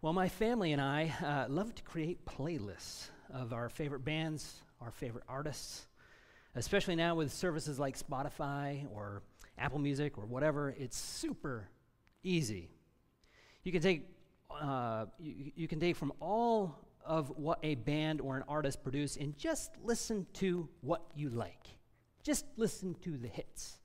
Well, 0.00 0.12
my 0.12 0.28
family 0.28 0.70
and 0.70 0.80
I 0.80 1.12
uh, 1.24 1.52
love 1.52 1.74
to 1.74 1.82
create 1.82 2.24
playlists 2.24 3.08
of 3.34 3.52
our 3.52 3.68
favorite 3.68 4.04
bands, 4.04 4.62
our 4.80 4.92
favorite 4.92 5.24
artists, 5.28 5.88
especially 6.54 6.94
now 6.94 7.16
with 7.16 7.32
services 7.32 7.80
like 7.80 7.98
Spotify 7.98 8.86
or 8.94 9.24
Apple 9.58 9.80
Music 9.80 10.16
or 10.16 10.24
whatever. 10.24 10.72
It's 10.78 10.96
super 10.96 11.68
easy. 12.22 12.70
You 13.64 13.72
can 13.72 13.82
take 13.82 14.04
uh, 14.62 15.06
you, 15.18 15.50
you 15.56 15.66
can 15.66 15.80
take 15.80 15.96
from 15.96 16.12
all 16.20 16.78
of 17.04 17.30
what 17.30 17.58
a 17.64 17.74
band 17.74 18.20
or 18.20 18.36
an 18.36 18.44
artist 18.46 18.84
produce 18.84 19.16
and 19.16 19.36
just 19.36 19.72
listen 19.82 20.28
to 20.34 20.68
what 20.80 21.02
you 21.16 21.28
like. 21.28 21.66
Just 22.22 22.44
listen 22.56 22.94
to 23.02 23.16
the 23.16 23.26
hits, 23.26 23.80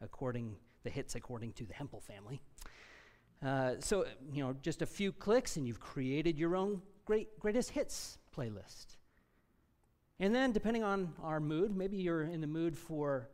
according 0.00 0.56
the 0.82 0.90
hits 0.90 1.14
according 1.14 1.52
to 1.52 1.64
the 1.64 1.72
Hempel 1.72 2.00
family. 2.00 2.42
Uh, 3.44 3.74
so 3.80 4.06
you 4.32 4.42
know, 4.42 4.54
just 4.62 4.82
a 4.82 4.86
few 4.86 5.12
clicks 5.12 5.56
and 5.56 5.66
you've 5.66 5.80
created 5.80 6.38
your 6.38 6.54
own 6.54 6.80
great 7.04 7.38
greatest 7.40 7.70
hits 7.70 8.18
playlist. 8.36 8.96
And 10.20 10.34
then, 10.34 10.52
depending 10.52 10.84
on 10.84 11.14
our 11.22 11.40
mood, 11.40 11.76
maybe 11.76 11.96
you're 11.96 12.22
in 12.22 12.40
the 12.40 12.46
mood 12.46 12.76
for 12.76 13.28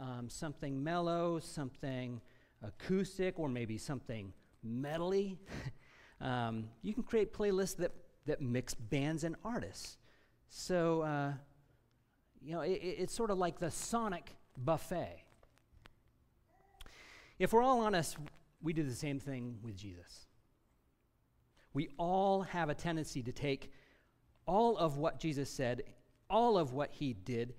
um, 0.00 0.28
something 0.28 0.82
mellow, 0.82 1.38
something 1.38 2.20
acoustic, 2.62 3.38
or 3.38 3.48
maybe 3.48 3.78
something 3.78 4.32
metally. 4.66 5.36
um, 6.20 6.68
you 6.82 6.92
can 6.92 7.04
create 7.04 7.32
playlists 7.32 7.76
that 7.76 7.92
that 8.26 8.40
mix 8.40 8.74
bands 8.74 9.22
and 9.24 9.36
artists. 9.44 9.98
So, 10.48 11.02
uh, 11.02 11.32
you 12.40 12.52
know, 12.52 12.60
it, 12.60 12.80
it's 12.82 13.14
sort 13.14 13.30
of 13.30 13.38
like 13.38 13.58
the 13.58 13.70
sonic 13.70 14.34
buffet. 14.56 15.24
If 17.38 17.52
we're 17.52 17.62
all 17.62 17.80
honest, 17.80 18.16
we 18.62 18.72
do 18.72 18.82
the 18.82 18.94
same 18.94 19.18
thing 19.18 19.58
with 19.62 19.76
Jesus. 19.76 20.26
We 21.74 21.88
all 21.98 22.42
have 22.42 22.68
a 22.68 22.74
tendency 22.74 23.22
to 23.22 23.32
take 23.32 23.72
all 24.46 24.76
of 24.76 24.98
what 24.98 25.18
Jesus 25.18 25.50
said, 25.50 25.82
all 26.28 26.58
of 26.58 26.72
what 26.72 26.90
he 26.92 27.12
did, 27.12 27.54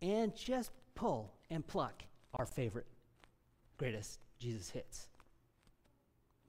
and 0.00 0.34
just 0.34 0.70
pull 0.94 1.32
and 1.50 1.66
pluck 1.66 2.02
our 2.34 2.46
favorite, 2.46 2.86
greatest 3.76 4.18
Jesus 4.38 4.70
hits. 4.70 5.08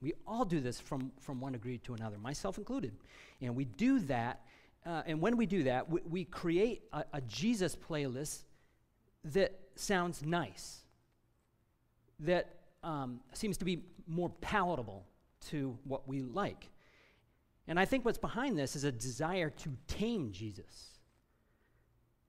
We 0.00 0.12
all 0.26 0.44
do 0.44 0.60
this 0.60 0.80
from, 0.80 1.12
from 1.20 1.40
one 1.40 1.52
degree 1.52 1.78
to 1.78 1.94
another, 1.94 2.18
myself 2.18 2.58
included. 2.58 2.92
And 3.40 3.54
we 3.54 3.64
do 3.64 4.00
that, 4.00 4.42
uh, 4.84 5.02
and 5.06 5.20
when 5.20 5.36
we 5.36 5.46
do 5.46 5.62
that, 5.64 5.88
we, 5.88 6.00
we 6.08 6.24
create 6.24 6.82
a, 6.92 7.04
a 7.14 7.20
Jesus 7.22 7.76
playlist 7.76 8.44
that 9.24 9.58
sounds 9.76 10.24
nice, 10.24 10.80
that 12.20 12.63
um, 12.84 13.20
seems 13.32 13.56
to 13.58 13.64
be 13.64 13.82
more 14.06 14.30
palatable 14.40 15.04
to 15.48 15.76
what 15.84 16.06
we 16.06 16.22
like. 16.22 16.68
And 17.66 17.80
I 17.80 17.84
think 17.84 18.04
what's 18.04 18.18
behind 18.18 18.58
this 18.58 18.76
is 18.76 18.84
a 18.84 18.92
desire 18.92 19.50
to 19.50 19.70
tame 19.88 20.32
Jesus, 20.32 20.98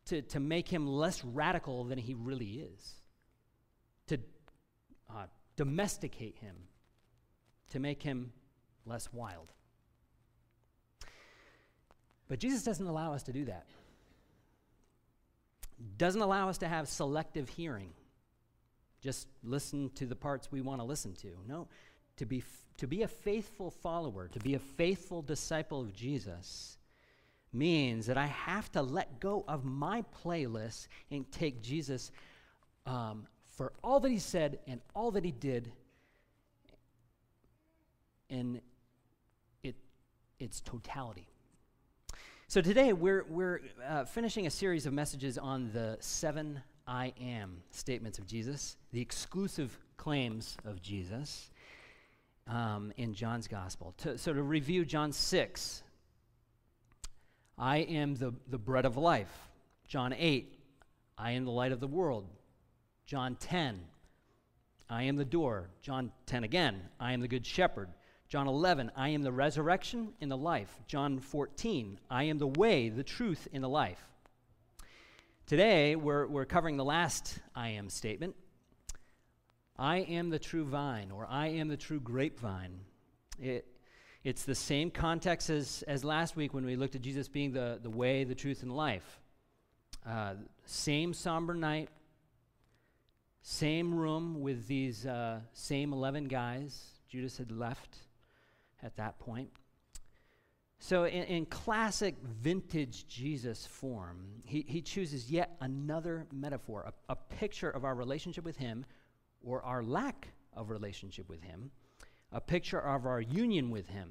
to, 0.06 0.22
to 0.22 0.40
make 0.40 0.68
him 0.68 0.88
less 0.88 1.24
radical 1.24 1.84
than 1.84 1.98
he 1.98 2.14
really 2.14 2.68
is, 2.74 2.94
to 4.08 4.18
uh, 5.10 5.26
domesticate 5.58 6.38
him 6.38 6.56
to 7.72 7.80
make 7.80 8.02
him 8.02 8.32
less 8.86 9.12
wild. 9.12 9.52
But 12.28 12.40
Jesus 12.40 12.64
doesn't 12.64 12.86
allow 12.86 13.14
us 13.14 13.24
to 13.24 13.34
do 13.34 13.46
that. 13.46 13.66
Doesn't 15.98 16.22
allow 16.22 16.50
us 16.50 16.58
to 16.60 16.68
have 16.68 16.88
selective 16.88 17.50
hearing. 17.50 17.92
Just 19.06 19.28
listen 19.44 19.92
to 19.94 20.08
the 20.08 20.16
parts 20.16 20.52
we 20.52 20.62
want 20.62 20.82
to 20.82 20.84
listen 20.84 21.14
to. 21.18 21.28
No, 21.48 21.68
to 22.18 22.26
be, 22.26 22.40
f- 22.40 22.66
to 22.78 22.88
be 22.88 23.04
a 23.04 23.08
faithful 23.08 23.70
follower, 23.70 24.28
to 24.30 24.40
be 24.40 24.56
a 24.56 24.60
faithful 24.60 25.22
disciple 25.22 25.80
of 25.80 25.94
Jesus, 25.94 26.80
means 27.54 28.08
that 28.08 28.18
I 28.18 28.26
have 28.26 28.72
to 28.72 28.82
let 28.82 29.20
go 29.20 29.46
of 29.48 29.64
my 29.64 30.04
playlist 30.24 30.88
and 31.12 31.32
take 31.32 31.62
Jesus 31.62 32.12
um, 32.88 33.28
for 33.56 33.74
all 33.84 34.00
that 34.00 34.10
he 34.10 34.18
said 34.18 34.58
and 34.66 34.82
all 34.96 35.12
that 35.12 35.24
he 35.24 35.32
did 35.32 35.72
in 38.28 38.60
it, 39.62 39.76
its 40.40 40.62
totality. 40.62 41.28
So 42.48 42.60
today 42.60 42.92
we're, 42.92 43.24
we're 43.30 43.62
uh, 43.88 44.06
finishing 44.06 44.48
a 44.48 44.50
series 44.50 44.88
of 44.88 44.94
messages 44.94 45.38
on 45.38 45.70
the 45.74 45.98
seven 46.00 46.64
I 46.88 47.14
am 47.20 47.62
statements 47.72 48.20
of 48.20 48.28
Jesus, 48.28 48.78
the 48.92 49.02
exclusive 49.02 49.78
claims 49.98 50.56
of 50.66 50.82
Jesus 50.82 51.50
um, 52.48 52.94
in 52.98 53.14
John's 53.14 53.48
gospel. 53.48 53.94
To, 54.00 54.18
so 54.18 54.34
to 54.34 54.44
review 54.44 54.86
John 54.86 55.12
6, 55.12 55.84
I 57.58 57.78
am 57.78 58.16
the, 58.16 58.34
the 58.50 58.58
bread 58.58 58.86
of 58.86 58.98
life. 58.98 59.34
John 59.88 60.14
8, 60.14 60.60
I 61.18 61.32
am 61.32 61.46
the 61.46 61.52
light 61.52 61.72
of 61.72 61.80
the 61.80 61.88
world. 61.88 62.28
John 63.06 63.36
10, 63.36 63.80
I 64.90 65.04
am 65.04 65.16
the 65.16 65.26
door. 65.26 65.70
John 65.82 66.12
10 66.28 66.44
again, 66.44 66.82
I 67.00 67.14
am 67.14 67.22
the 67.22 67.28
good 67.28 67.46
shepherd. 67.46 67.90
John 68.28 68.48
11, 68.48 68.92
I 68.96 69.10
am 69.10 69.24
the 69.24 69.32
resurrection 69.32 70.14
and 70.20 70.30
the 70.30 70.38
life. 70.38 70.80
John 70.88 71.20
14, 71.20 72.00
I 72.10 72.24
am 72.24 72.38
the 72.38 72.48
way, 72.48 72.90
the 72.90 73.04
truth, 73.04 73.48
and 73.54 73.64
the 73.64 73.70
life. 73.70 74.04
Today, 75.48 75.96
we're, 75.96 76.26
we're 76.26 76.46
covering 76.46 76.76
the 76.76 76.84
last 76.84 77.38
I 77.54 77.70
am 77.70 77.88
statement. 77.88 78.36
I 79.78 79.98
am 79.98 80.32
the 80.32 80.40
true 80.40 80.66
vine, 80.66 81.12
or 81.12 81.28
I 81.30 81.50
am 81.50 81.68
the 81.68 81.78
true 81.78 82.00
grapevine. 82.00 82.80
It, 83.40 83.68
it's 84.24 84.44
the 84.44 84.56
same 84.56 84.90
context 84.90 85.52
as, 85.52 85.84
as 85.88 86.04
last 86.04 86.36
week 86.36 86.56
when 86.56 86.66
we 86.66 86.76
looked 86.76 86.96
at 86.96 87.02
Jesus 87.02 87.28
being 87.28 87.52
the, 87.52 87.78
the 87.80 87.92
way, 87.92 88.24
the 88.24 88.34
truth, 88.34 88.64
and 88.64 88.76
life. 88.76 89.20
Uh, 90.04 90.34
same 90.66 91.14
somber 91.14 91.54
night, 91.54 91.90
same 93.44 93.94
room 93.94 94.42
with 94.42 94.66
these 94.66 95.06
uh, 95.06 95.42
same 95.54 95.94
11 95.94 96.24
guys. 96.24 96.86
Judas 97.08 97.38
had 97.38 97.52
left 97.52 98.00
at 98.82 98.96
that 98.96 99.20
point. 99.20 99.52
So, 100.80 101.06
in, 101.06 101.24
in, 101.24 101.46
classic 101.46 102.16
vintage 102.22 103.08
Jesus 103.08 103.66
form, 103.66 104.18
he, 104.44 104.66
he 104.68 104.82
chooses 104.82 105.32
yet 105.32 105.56
another 105.62 106.28
metaphor, 106.32 106.86
a, 106.86 107.14
a 107.14 107.16
picture 107.16 107.70
of 107.70 107.86
our 107.86 107.96
relationship 107.96 108.44
with 108.44 108.58
Him 108.58 108.86
or 109.44 109.64
our 109.64 109.82
lack 109.82 110.28
of 110.54 110.70
relationship 110.70 111.30
with 111.30 111.42
Him, 111.42 111.72
a 112.32 112.42
picture 112.42 112.80
of 112.80 113.06
our 113.06 113.22
union 113.22 113.72
with 113.72 113.88
Him 113.88 114.10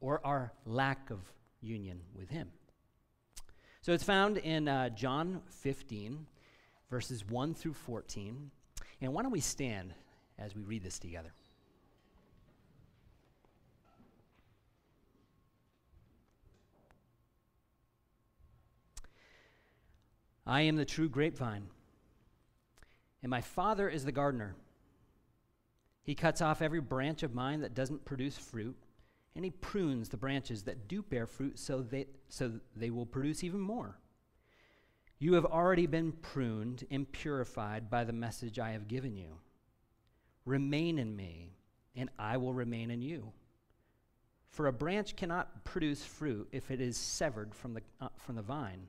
or 0.00 0.20
our 0.24 0.52
lack 0.66 1.10
of 1.10 1.20
union 1.60 2.00
with 2.14 2.28
Him. 2.28 2.50
So, 3.80 3.92
it's 3.92 4.04
found 4.04 4.36
in 4.36 4.68
uh, 4.68 4.90
John 4.90 5.40
15, 5.48 6.26
verses 6.90 7.26
1 7.26 7.54
through 7.54 7.74
14. 7.74 8.50
And 9.00 9.12
why 9.12 9.22
don't 9.22 9.32
we 9.32 9.40
stand 9.40 9.94
as 10.38 10.54
we 10.54 10.62
read 10.62 10.82
this 10.82 10.98
together? 10.98 11.32
I 20.48 20.62
am 20.62 20.76
the 20.76 20.86
true 20.86 21.10
grapevine, 21.10 21.66
and 23.22 23.28
my 23.28 23.42
Father 23.42 23.86
is 23.86 24.06
the 24.06 24.12
gardener. 24.12 24.56
He 26.02 26.14
cuts 26.14 26.40
off 26.40 26.62
every 26.62 26.80
branch 26.80 27.22
of 27.22 27.34
mine 27.34 27.60
that 27.60 27.74
doesn't 27.74 28.06
produce 28.06 28.38
fruit, 28.38 28.74
and 29.36 29.44
he 29.44 29.50
prunes 29.50 30.08
the 30.08 30.16
branches 30.16 30.62
that 30.62 30.88
do 30.88 31.02
bear 31.02 31.26
fruit 31.26 31.58
so, 31.58 31.82
they, 31.82 32.06
so 32.30 32.52
they 32.74 32.88
will 32.88 33.04
produce 33.04 33.44
even 33.44 33.60
more. 33.60 33.98
You 35.18 35.34
have 35.34 35.44
already 35.44 35.86
been 35.86 36.12
pruned 36.12 36.86
and 36.90 37.12
purified 37.12 37.90
by 37.90 38.04
the 38.04 38.14
message 38.14 38.58
I 38.58 38.70
have 38.70 38.88
given 38.88 39.18
you. 39.18 39.34
Remain 40.46 40.98
in 40.98 41.14
me, 41.14 41.56
and 41.94 42.08
I 42.18 42.38
will 42.38 42.54
remain 42.54 42.90
in 42.90 43.02
you. 43.02 43.32
For 44.48 44.68
a 44.68 44.72
branch 44.72 45.14
cannot 45.14 45.66
produce 45.66 46.02
fruit 46.02 46.48
if 46.52 46.70
it 46.70 46.80
is 46.80 46.96
severed 46.96 47.54
from 47.54 47.74
the, 47.74 47.82
uh, 48.00 48.08
from 48.16 48.36
the 48.36 48.42
vine 48.42 48.88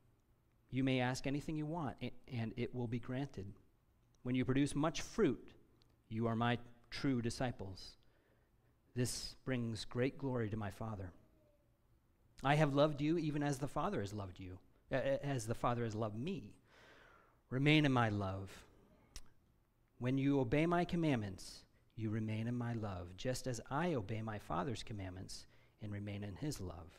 you 0.71 0.83
may 0.83 0.99
ask 0.99 1.27
anything 1.27 1.57
you 1.57 1.65
want, 1.65 1.97
and 2.33 2.53
it 2.57 2.73
will 2.73 2.87
be 2.87 2.99
granted. 2.99 3.45
When 4.23 4.35
you 4.35 4.45
produce 4.45 4.73
much 4.73 5.01
fruit, 5.01 5.51
you 6.09 6.27
are 6.27 6.35
my 6.35 6.57
true 6.89 7.21
disciples. 7.21 7.91
This 8.95 9.35
brings 9.45 9.85
great 9.85 10.17
glory 10.17 10.49
to 10.49 10.57
my 10.57 10.71
Father. 10.71 11.11
I 12.43 12.55
have 12.55 12.73
loved 12.73 13.01
you 13.01 13.17
even 13.17 13.43
as 13.43 13.59
the 13.59 13.67
Father 13.67 13.99
has 13.99 14.13
loved 14.13 14.39
you, 14.39 14.57
as 14.89 15.45
the 15.45 15.55
Father 15.55 15.83
has 15.83 15.95
loved 15.95 16.17
me. 16.17 16.55
Remain 17.49 17.85
in 17.85 17.91
my 17.91 18.09
love. 18.09 18.49
When 19.99 20.17
you 20.17 20.39
obey 20.39 20.65
my 20.65 20.85
commandments, 20.85 21.63
you 21.95 22.09
remain 22.09 22.47
in 22.47 22.55
my 22.55 22.73
love, 22.73 23.15
just 23.17 23.45
as 23.45 23.61
I 23.69 23.93
obey 23.93 24.21
my 24.21 24.39
Father's 24.39 24.83
commandments 24.83 25.45
and 25.83 25.91
remain 25.91 26.23
in 26.23 26.35
his 26.35 26.59
love. 26.59 26.89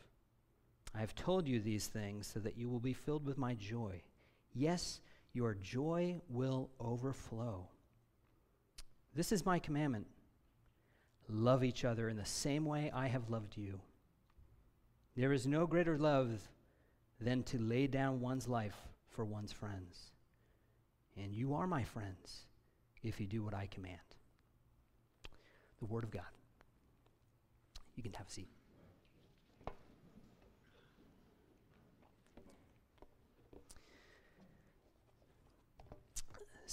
I 0.94 1.00
have 1.00 1.14
told 1.14 1.48
you 1.48 1.60
these 1.60 1.86
things 1.86 2.26
so 2.26 2.40
that 2.40 2.56
you 2.56 2.68
will 2.68 2.80
be 2.80 2.92
filled 2.92 3.24
with 3.24 3.38
my 3.38 3.54
joy. 3.54 4.02
Yes, 4.54 5.00
your 5.32 5.54
joy 5.54 6.20
will 6.28 6.70
overflow. 6.78 7.66
This 9.14 9.32
is 9.32 9.46
my 9.46 9.58
commandment 9.58 10.06
love 11.28 11.64
each 11.64 11.84
other 11.84 12.10
in 12.10 12.16
the 12.16 12.24
same 12.24 12.66
way 12.66 12.90
I 12.92 13.06
have 13.06 13.30
loved 13.30 13.56
you. 13.56 13.80
There 15.16 15.32
is 15.32 15.46
no 15.46 15.66
greater 15.66 15.98
love 15.98 16.48
than 17.20 17.42
to 17.44 17.58
lay 17.58 17.86
down 17.86 18.20
one's 18.20 18.48
life 18.48 18.76
for 19.08 19.24
one's 19.24 19.52
friends. 19.52 20.10
And 21.16 21.32
you 21.32 21.54
are 21.54 21.66
my 21.66 21.84
friends 21.84 22.46
if 23.02 23.20
you 23.20 23.26
do 23.26 23.42
what 23.42 23.54
I 23.54 23.66
command. 23.66 23.98
The 25.80 25.86
Word 25.86 26.04
of 26.04 26.10
God. 26.10 26.22
You 27.96 28.02
can 28.02 28.12
have 28.14 28.28
a 28.28 28.30
seat. 28.30 28.48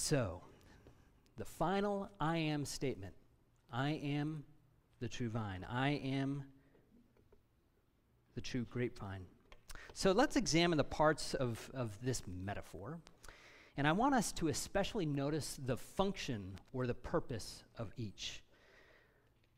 So, 0.02 0.42
the 1.38 1.44
final 1.44 2.08
I 2.22 2.38
am 2.38 2.64
statement 2.64 3.14
I 3.70 3.90
am 4.02 4.46
the 5.02 5.10
true 5.10 5.28
vine. 5.28 5.66
I 5.70 5.90
am 5.90 6.46
the 8.34 8.40
true 8.40 8.66
grapevine. 8.70 9.26
So 9.94 10.14
let's 10.14 10.38
examine 10.38 10.78
the 10.78 10.86
parts 10.86 11.34
of, 11.34 11.70
of 11.74 11.98
this 12.02 12.24
metaphor. 12.26 12.98
And 13.76 13.86
I 13.86 13.92
want 13.92 14.16
us 14.16 14.32
to 14.34 14.48
especially 14.48 15.06
notice 15.06 15.60
the 15.64 15.76
function 15.76 16.54
or 16.72 16.88
the 16.88 16.94
purpose 16.94 17.66
of 17.78 17.92
each 17.98 18.42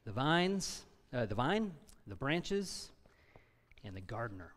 the 0.05 0.11
vines, 0.11 0.81
uh, 1.13 1.27
the 1.27 1.35
vine, 1.35 1.71
the 2.07 2.15
branches, 2.15 2.89
and 3.83 3.95
the 3.95 4.01
gardener. 4.01 4.53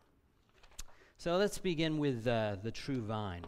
So 1.19 1.37
let's 1.37 1.59
begin 1.59 1.99
with 1.99 2.27
uh, 2.27 2.57
the 2.63 2.71
true 2.71 3.03
vine. 3.03 3.45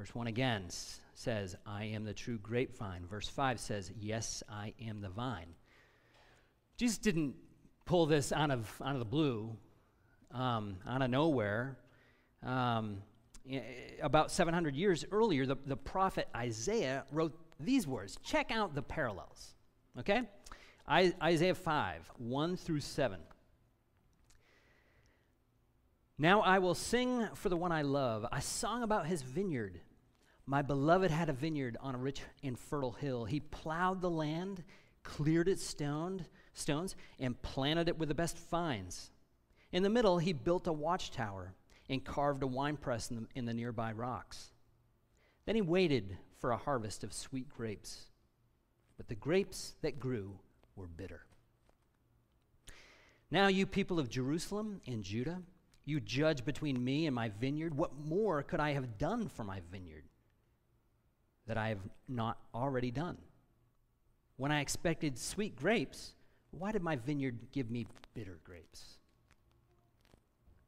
Verse 0.00 0.14
1 0.14 0.28
again 0.28 0.64
says, 1.12 1.56
I 1.66 1.84
am 1.84 2.04
the 2.04 2.14
true 2.14 2.38
grapevine. 2.38 3.04
Verse 3.06 3.28
5 3.28 3.60
says, 3.60 3.92
Yes, 4.00 4.42
I 4.48 4.72
am 4.80 5.02
the 5.02 5.10
vine. 5.10 5.48
Jesus 6.78 6.96
didn't 6.96 7.34
pull 7.84 8.06
this 8.06 8.32
out 8.32 8.50
of, 8.50 8.80
out 8.82 8.94
of 8.94 8.98
the 8.98 9.04
blue, 9.04 9.54
um, 10.30 10.76
out 10.88 11.02
of 11.02 11.10
nowhere. 11.10 11.76
Um, 12.42 13.02
about 14.00 14.30
700 14.30 14.74
years 14.74 15.04
earlier, 15.12 15.44
the, 15.44 15.56
the 15.66 15.76
prophet 15.76 16.28
Isaiah 16.34 17.04
wrote 17.12 17.38
these 17.58 17.86
words. 17.86 18.16
Check 18.24 18.50
out 18.50 18.74
the 18.74 18.80
parallels, 18.80 19.52
okay? 19.98 20.22
I, 20.88 21.12
Isaiah 21.22 21.54
5, 21.54 22.10
1 22.16 22.56
through 22.56 22.80
7. 22.80 23.20
Now 26.16 26.40
I 26.40 26.58
will 26.58 26.74
sing 26.74 27.28
for 27.34 27.50
the 27.50 27.56
one 27.58 27.70
I 27.70 27.82
love, 27.82 28.24
a 28.32 28.40
song 28.40 28.82
about 28.82 29.06
his 29.06 29.20
vineyard. 29.20 29.82
My 30.50 30.62
beloved 30.62 31.12
had 31.12 31.28
a 31.28 31.32
vineyard 31.32 31.76
on 31.80 31.94
a 31.94 31.98
rich 31.98 32.22
and 32.42 32.58
fertile 32.58 32.90
hill. 32.90 33.24
He 33.24 33.38
plowed 33.38 34.00
the 34.00 34.10
land, 34.10 34.64
cleared 35.04 35.46
its 35.46 35.64
stoned, 35.64 36.24
stones, 36.54 36.96
and 37.20 37.40
planted 37.40 37.88
it 37.88 37.96
with 37.96 38.08
the 38.08 38.16
best 38.16 38.36
vines. 38.50 39.12
In 39.70 39.84
the 39.84 39.88
middle, 39.88 40.18
he 40.18 40.32
built 40.32 40.66
a 40.66 40.72
watchtower 40.72 41.54
and 41.88 42.04
carved 42.04 42.42
a 42.42 42.48
winepress 42.48 43.12
in 43.12 43.28
in 43.36 43.44
the 43.44 43.54
nearby 43.54 43.92
rocks. 43.92 44.50
Then 45.46 45.54
he 45.54 45.62
waited 45.62 46.18
for 46.40 46.50
a 46.50 46.56
harvest 46.56 47.04
of 47.04 47.12
sweet 47.12 47.48
grapes. 47.48 48.06
But 48.96 49.06
the 49.06 49.14
grapes 49.14 49.74
that 49.82 50.00
grew 50.00 50.36
were 50.74 50.88
bitter. 50.88 51.26
Now, 53.30 53.46
you 53.46 53.66
people 53.66 54.00
of 54.00 54.10
Jerusalem 54.10 54.80
and 54.84 55.04
Judah, 55.04 55.42
you 55.84 56.00
judge 56.00 56.44
between 56.44 56.84
me 56.84 57.06
and 57.06 57.14
my 57.14 57.28
vineyard. 57.28 57.76
What 57.76 57.96
more 58.04 58.42
could 58.42 58.58
I 58.58 58.72
have 58.72 58.98
done 58.98 59.28
for 59.28 59.44
my 59.44 59.60
vineyard? 59.70 60.09
That 61.50 61.58
I 61.58 61.70
have 61.70 61.80
not 62.08 62.38
already 62.54 62.92
done? 62.92 63.18
When 64.36 64.52
I 64.52 64.60
expected 64.60 65.18
sweet 65.18 65.56
grapes, 65.56 66.14
why 66.52 66.70
did 66.70 66.80
my 66.80 66.94
vineyard 66.94 67.40
give 67.50 67.72
me 67.72 67.88
bitter 68.14 68.38
grapes? 68.44 68.98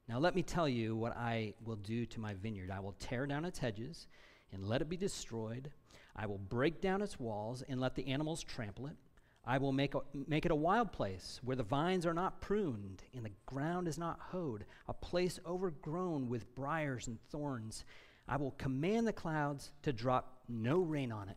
Now, 0.08 0.18
let 0.18 0.34
me 0.34 0.42
tell 0.42 0.68
you 0.68 0.96
what 0.96 1.16
I 1.16 1.54
will 1.64 1.76
do 1.76 2.04
to 2.06 2.20
my 2.20 2.34
vineyard. 2.34 2.72
I 2.72 2.80
will 2.80 2.96
tear 2.98 3.26
down 3.26 3.44
its 3.44 3.60
hedges 3.60 4.08
and 4.52 4.68
let 4.68 4.82
it 4.82 4.88
be 4.88 4.96
destroyed. 4.96 5.70
I 6.16 6.26
will 6.26 6.38
break 6.38 6.80
down 6.80 7.00
its 7.00 7.20
walls 7.20 7.62
and 7.68 7.80
let 7.80 7.94
the 7.94 8.08
animals 8.08 8.42
trample 8.42 8.88
it. 8.88 8.96
I 9.46 9.58
will 9.58 9.70
make, 9.70 9.94
a, 9.94 10.00
make 10.26 10.46
it 10.46 10.50
a 10.50 10.56
wild 10.56 10.90
place 10.90 11.38
where 11.44 11.56
the 11.56 11.62
vines 11.62 12.06
are 12.06 12.12
not 12.12 12.40
pruned 12.40 13.04
and 13.14 13.24
the 13.24 13.30
ground 13.46 13.86
is 13.86 13.98
not 13.98 14.18
hoed, 14.18 14.64
a 14.88 14.94
place 14.94 15.38
overgrown 15.46 16.28
with 16.28 16.52
briars 16.56 17.06
and 17.06 17.20
thorns. 17.30 17.84
I 18.26 18.36
will 18.36 18.50
command 18.52 19.06
the 19.06 19.12
clouds 19.12 19.70
to 19.82 19.92
drop 19.92 20.31
no 20.48 20.80
rain 20.80 21.12
on 21.12 21.28
it. 21.28 21.36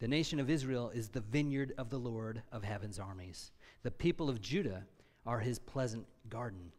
The 0.00 0.08
nation 0.08 0.40
of 0.40 0.50
Israel 0.50 0.90
is 0.90 1.08
the 1.08 1.20
vineyard 1.20 1.72
of 1.78 1.88
the 1.88 1.98
Lord 1.98 2.42
of 2.52 2.64
heaven's 2.64 2.98
armies. 2.98 3.52
The 3.82 3.90
people 3.90 4.28
of 4.28 4.40
Judah 4.40 4.86
are 5.24 5.40
his 5.40 5.58
pleasant 5.58 6.06
garden. 6.28 6.72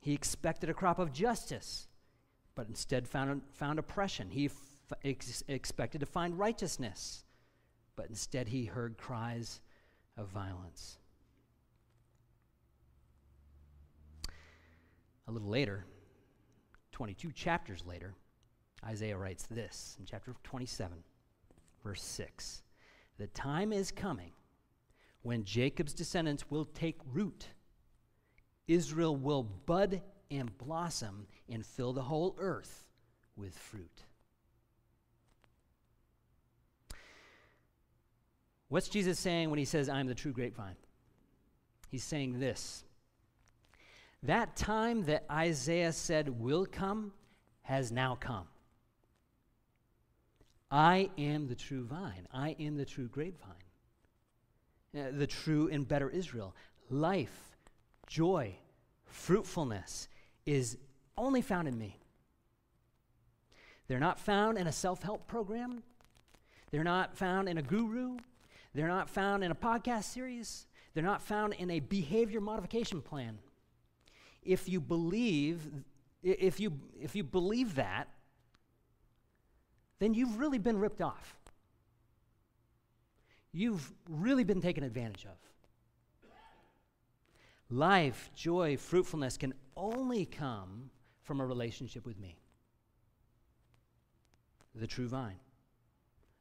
He 0.00 0.14
expected 0.14 0.70
a 0.70 0.74
crop 0.74 0.98
of 0.98 1.12
justice, 1.12 1.86
but 2.54 2.68
instead 2.68 3.06
found, 3.06 3.42
found 3.52 3.78
oppression. 3.78 4.30
He 4.30 4.46
f- 4.46 4.54
ex- 5.04 5.44
expected 5.48 6.00
to 6.00 6.06
find 6.06 6.38
righteousness, 6.38 7.24
but 7.94 8.08
instead 8.08 8.48
he 8.48 8.64
heard 8.64 8.96
cries 8.96 9.60
of 10.16 10.28
violence. 10.28 10.98
A 15.26 15.30
little 15.30 15.48
later, 15.48 15.84
22 16.92 17.32
chapters 17.32 17.84
later, 17.86 18.14
Isaiah 18.84 19.16
writes 19.16 19.46
this 19.50 19.96
in 19.98 20.06
chapter 20.06 20.34
27, 20.44 20.98
verse 21.82 22.02
6 22.02 22.62
The 23.18 23.26
time 23.28 23.72
is 23.72 23.90
coming 23.90 24.32
when 25.22 25.44
Jacob's 25.44 25.94
descendants 25.94 26.50
will 26.50 26.64
take 26.64 26.96
root. 27.12 27.48
Israel 28.66 29.16
will 29.16 29.42
bud 29.42 30.02
and 30.30 30.56
blossom 30.58 31.26
and 31.48 31.64
fill 31.64 31.92
the 31.92 32.02
whole 32.02 32.36
earth 32.38 32.84
with 33.36 33.56
fruit. 33.56 34.04
What's 38.68 38.88
Jesus 38.88 39.18
saying 39.18 39.48
when 39.48 39.58
he 39.58 39.64
says, 39.64 39.88
I'm 39.88 40.06
the 40.06 40.14
true 40.14 40.32
grapevine? 40.32 40.76
He's 41.90 42.04
saying 42.04 42.38
this 42.38 42.84
That 44.22 44.56
time 44.56 45.04
that 45.04 45.24
Isaiah 45.30 45.92
said 45.92 46.28
will 46.28 46.66
come 46.66 47.12
has 47.62 47.90
now 47.90 48.14
come. 48.14 48.46
I 50.70 51.10
am 51.16 51.48
the 51.48 51.54
true 51.54 51.84
vine. 51.84 52.26
I 52.32 52.54
am 52.60 52.76
the 52.76 52.84
true 52.84 53.08
grapevine. 53.08 53.54
Uh, 54.96 55.10
the 55.12 55.26
true 55.26 55.68
and 55.68 55.86
better 55.86 56.10
Israel. 56.10 56.54
Life, 56.90 57.56
joy, 58.06 58.54
fruitfulness 59.06 60.08
is 60.46 60.76
only 61.16 61.42
found 61.42 61.68
in 61.68 61.78
me. 61.78 61.98
They're 63.86 63.98
not 63.98 64.20
found 64.20 64.58
in 64.58 64.66
a 64.66 64.72
self 64.72 65.02
help 65.02 65.26
program. 65.26 65.82
They're 66.70 66.84
not 66.84 67.16
found 67.16 67.48
in 67.48 67.56
a 67.56 67.62
guru. 67.62 68.18
They're 68.74 68.88
not 68.88 69.08
found 69.08 69.42
in 69.42 69.50
a 69.50 69.54
podcast 69.54 70.04
series. 70.04 70.66
They're 70.92 71.02
not 71.02 71.22
found 71.22 71.54
in 71.54 71.70
a 71.70 71.80
behavior 71.80 72.40
modification 72.40 73.00
plan. 73.00 73.38
If 74.42 74.68
you 74.68 74.80
believe, 74.80 75.66
if 76.22 76.60
you, 76.60 76.78
if 77.00 77.16
you 77.16 77.24
believe 77.24 77.76
that, 77.76 78.08
then 79.98 80.14
you've 80.14 80.38
really 80.38 80.58
been 80.58 80.78
ripped 80.78 81.00
off. 81.00 81.36
You've 83.52 83.92
really 84.08 84.44
been 84.44 84.60
taken 84.60 84.84
advantage 84.84 85.24
of. 85.24 85.36
Life, 87.70 88.30
joy, 88.34 88.76
fruitfulness 88.76 89.36
can 89.36 89.52
only 89.76 90.24
come 90.24 90.90
from 91.22 91.40
a 91.40 91.46
relationship 91.46 92.06
with 92.06 92.18
me, 92.18 92.38
the 94.74 94.86
true 94.86 95.08
vine, 95.08 95.40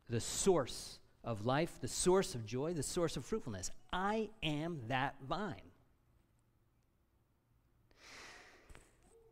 the 0.10 0.22
source 0.22 1.00
of 1.26 1.46
life, 1.46 1.78
the 1.82 1.88
source 1.88 2.36
of 2.36 2.46
joy, 2.46 2.74
the 2.74 2.84
source 2.84 3.18
of 3.18 3.26
fruitfulness. 3.26 3.70
I 3.92 4.30
am 4.42 4.80
that 4.88 5.16
vine. 5.28 5.56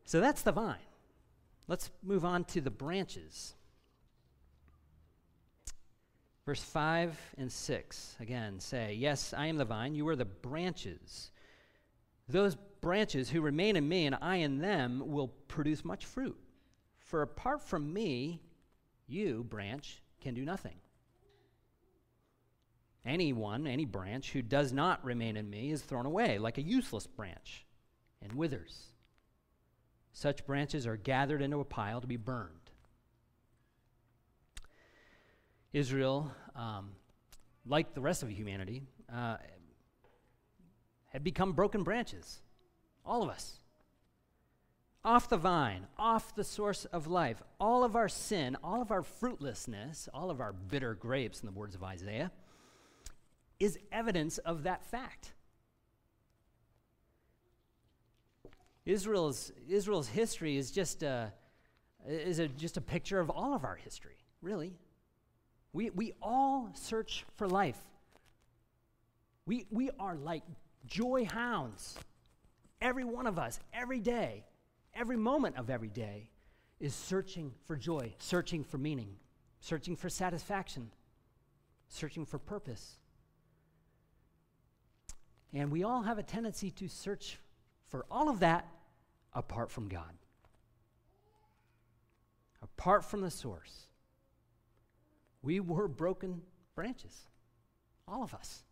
So 0.03 0.19
that's 0.19 0.41
the 0.41 0.51
vine. 0.51 0.75
Let's 1.67 1.89
move 2.03 2.25
on 2.25 2.43
to 2.45 2.61
the 2.61 2.69
branches. 2.69 3.55
Verse 6.45 6.63
5 6.63 7.19
and 7.39 7.51
6 7.51 8.15
again 8.19 8.59
say, 8.59 8.93
Yes, 8.93 9.33
I 9.35 9.47
am 9.47 9.57
the 9.57 9.65
vine, 9.65 9.95
you 9.95 10.07
are 10.07 10.15
the 10.15 10.25
branches. 10.25 11.31
Those 12.29 12.55
branches 12.81 13.29
who 13.29 13.41
remain 13.41 13.75
in 13.75 13.87
me 13.87 14.05
and 14.05 14.15
I 14.21 14.37
in 14.37 14.59
them 14.59 15.01
will 15.05 15.29
produce 15.47 15.83
much 15.83 16.05
fruit. 16.05 16.37
For 16.99 17.23
apart 17.23 17.63
from 17.63 17.91
me, 17.91 18.41
you, 19.07 19.43
branch, 19.43 20.01
can 20.21 20.33
do 20.35 20.45
nothing. 20.45 20.75
Anyone, 23.05 23.67
any 23.67 23.85
branch 23.85 24.31
who 24.31 24.41
does 24.41 24.73
not 24.73 25.03
remain 25.05 25.37
in 25.37 25.49
me 25.49 25.71
is 25.71 25.81
thrown 25.81 26.05
away 26.05 26.39
like 26.39 26.57
a 26.57 26.63
useless 26.63 27.05
branch 27.05 27.65
and 28.21 28.33
withers. 28.33 28.87
Such 30.13 30.45
branches 30.45 30.87
are 30.87 30.97
gathered 30.97 31.41
into 31.41 31.59
a 31.59 31.65
pile 31.65 32.01
to 32.01 32.07
be 32.07 32.17
burned. 32.17 32.64
Israel, 35.75 36.31
um, 36.55 36.91
like 37.65 37.93
the 37.93 37.99
rest 37.99 38.23
of 38.23 38.29
humanity, 38.29 38.81
uh, 39.13 39.35
had 41.07 41.21
become 41.21 41.51
broken 41.51 41.83
branches. 41.83 42.39
All 43.05 43.21
of 43.21 43.29
us. 43.29 43.59
Off 45.03 45.27
the 45.27 45.35
vine, 45.35 45.85
off 45.99 46.33
the 46.33 46.45
source 46.45 46.85
of 46.85 47.07
life. 47.07 47.43
All 47.59 47.83
of 47.83 47.97
our 47.97 48.07
sin, 48.07 48.55
all 48.63 48.81
of 48.81 48.89
our 48.89 49.03
fruitlessness, 49.03 50.07
all 50.13 50.31
of 50.31 50.39
our 50.39 50.53
bitter 50.53 50.93
grapes, 50.93 51.41
in 51.41 51.45
the 51.45 51.51
words 51.51 51.75
of 51.75 51.83
Isaiah, 51.83 52.31
is 53.59 53.77
evidence 53.91 54.37
of 54.37 54.63
that 54.63 54.85
fact. 54.85 55.33
Israel's, 58.85 59.51
Israel's 59.67 60.07
history 60.07 60.55
is 60.55 60.71
just 60.71 61.03
a, 61.03 61.33
is 62.07 62.39
a, 62.39 62.47
just 62.47 62.77
a 62.77 62.81
picture 62.81 63.19
of 63.19 63.29
all 63.29 63.53
of 63.53 63.65
our 63.65 63.75
history, 63.75 64.15
really. 64.41 64.77
We, 65.75 65.89
we 65.89 66.13
all 66.21 66.69
search 66.73 67.25
for 67.35 67.49
life. 67.49 67.77
We, 69.45 69.67
we 69.69 69.89
are 69.99 70.15
like 70.15 70.43
joy 70.85 71.25
hounds. 71.25 71.97
Every 72.79 73.03
one 73.03 73.27
of 73.27 73.37
us, 73.37 73.59
every 73.73 73.99
day, 73.99 74.45
every 74.93 75.17
moment 75.17 75.57
of 75.57 75.69
every 75.69 75.89
day, 75.89 76.29
is 76.79 76.95
searching 76.95 77.51
for 77.65 77.75
joy, 77.75 78.13
searching 78.19 78.63
for 78.63 78.77
meaning, 78.77 79.17
searching 79.59 79.97
for 79.97 80.07
satisfaction, 80.07 80.91
searching 81.89 82.25
for 82.25 82.39
purpose. 82.39 82.95
And 85.53 85.69
we 85.69 85.83
all 85.83 86.03
have 86.03 86.17
a 86.17 86.23
tendency 86.23 86.71
to 86.71 86.87
search 86.87 87.37
for 87.89 88.05
all 88.09 88.29
of 88.29 88.39
that 88.39 88.65
apart 89.33 89.69
from 89.69 89.89
God, 89.89 90.13
apart 92.61 93.03
from 93.03 93.19
the 93.19 93.29
source. 93.29 93.87
We 95.45 95.59
were 95.59 95.87
broken 95.87 96.41
branches, 96.73 97.27
all 98.07 98.23
of 98.23 98.33
us, 98.33 98.63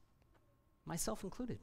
myself 0.86 1.24
included. 1.24 1.60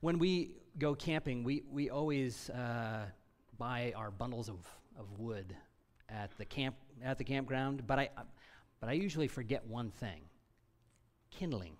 When 0.00 0.18
we 0.18 0.50
go 0.76 0.96
camping, 0.96 1.44
we, 1.44 1.62
we 1.70 1.90
always 1.90 2.50
uh, 2.50 3.04
buy 3.56 3.92
our 3.96 4.10
bundles 4.10 4.48
of, 4.48 4.56
of 4.98 5.20
wood 5.20 5.54
at 6.08 6.36
the 6.38 6.44
camp 6.44 6.74
at 7.04 7.18
the 7.18 7.24
campground, 7.24 7.86
but 7.86 8.00
I, 8.00 8.08
but 8.80 8.90
I 8.90 8.94
usually 8.94 9.28
forget 9.28 9.64
one 9.68 9.92
thing: 9.92 10.22
kindling. 11.30 11.76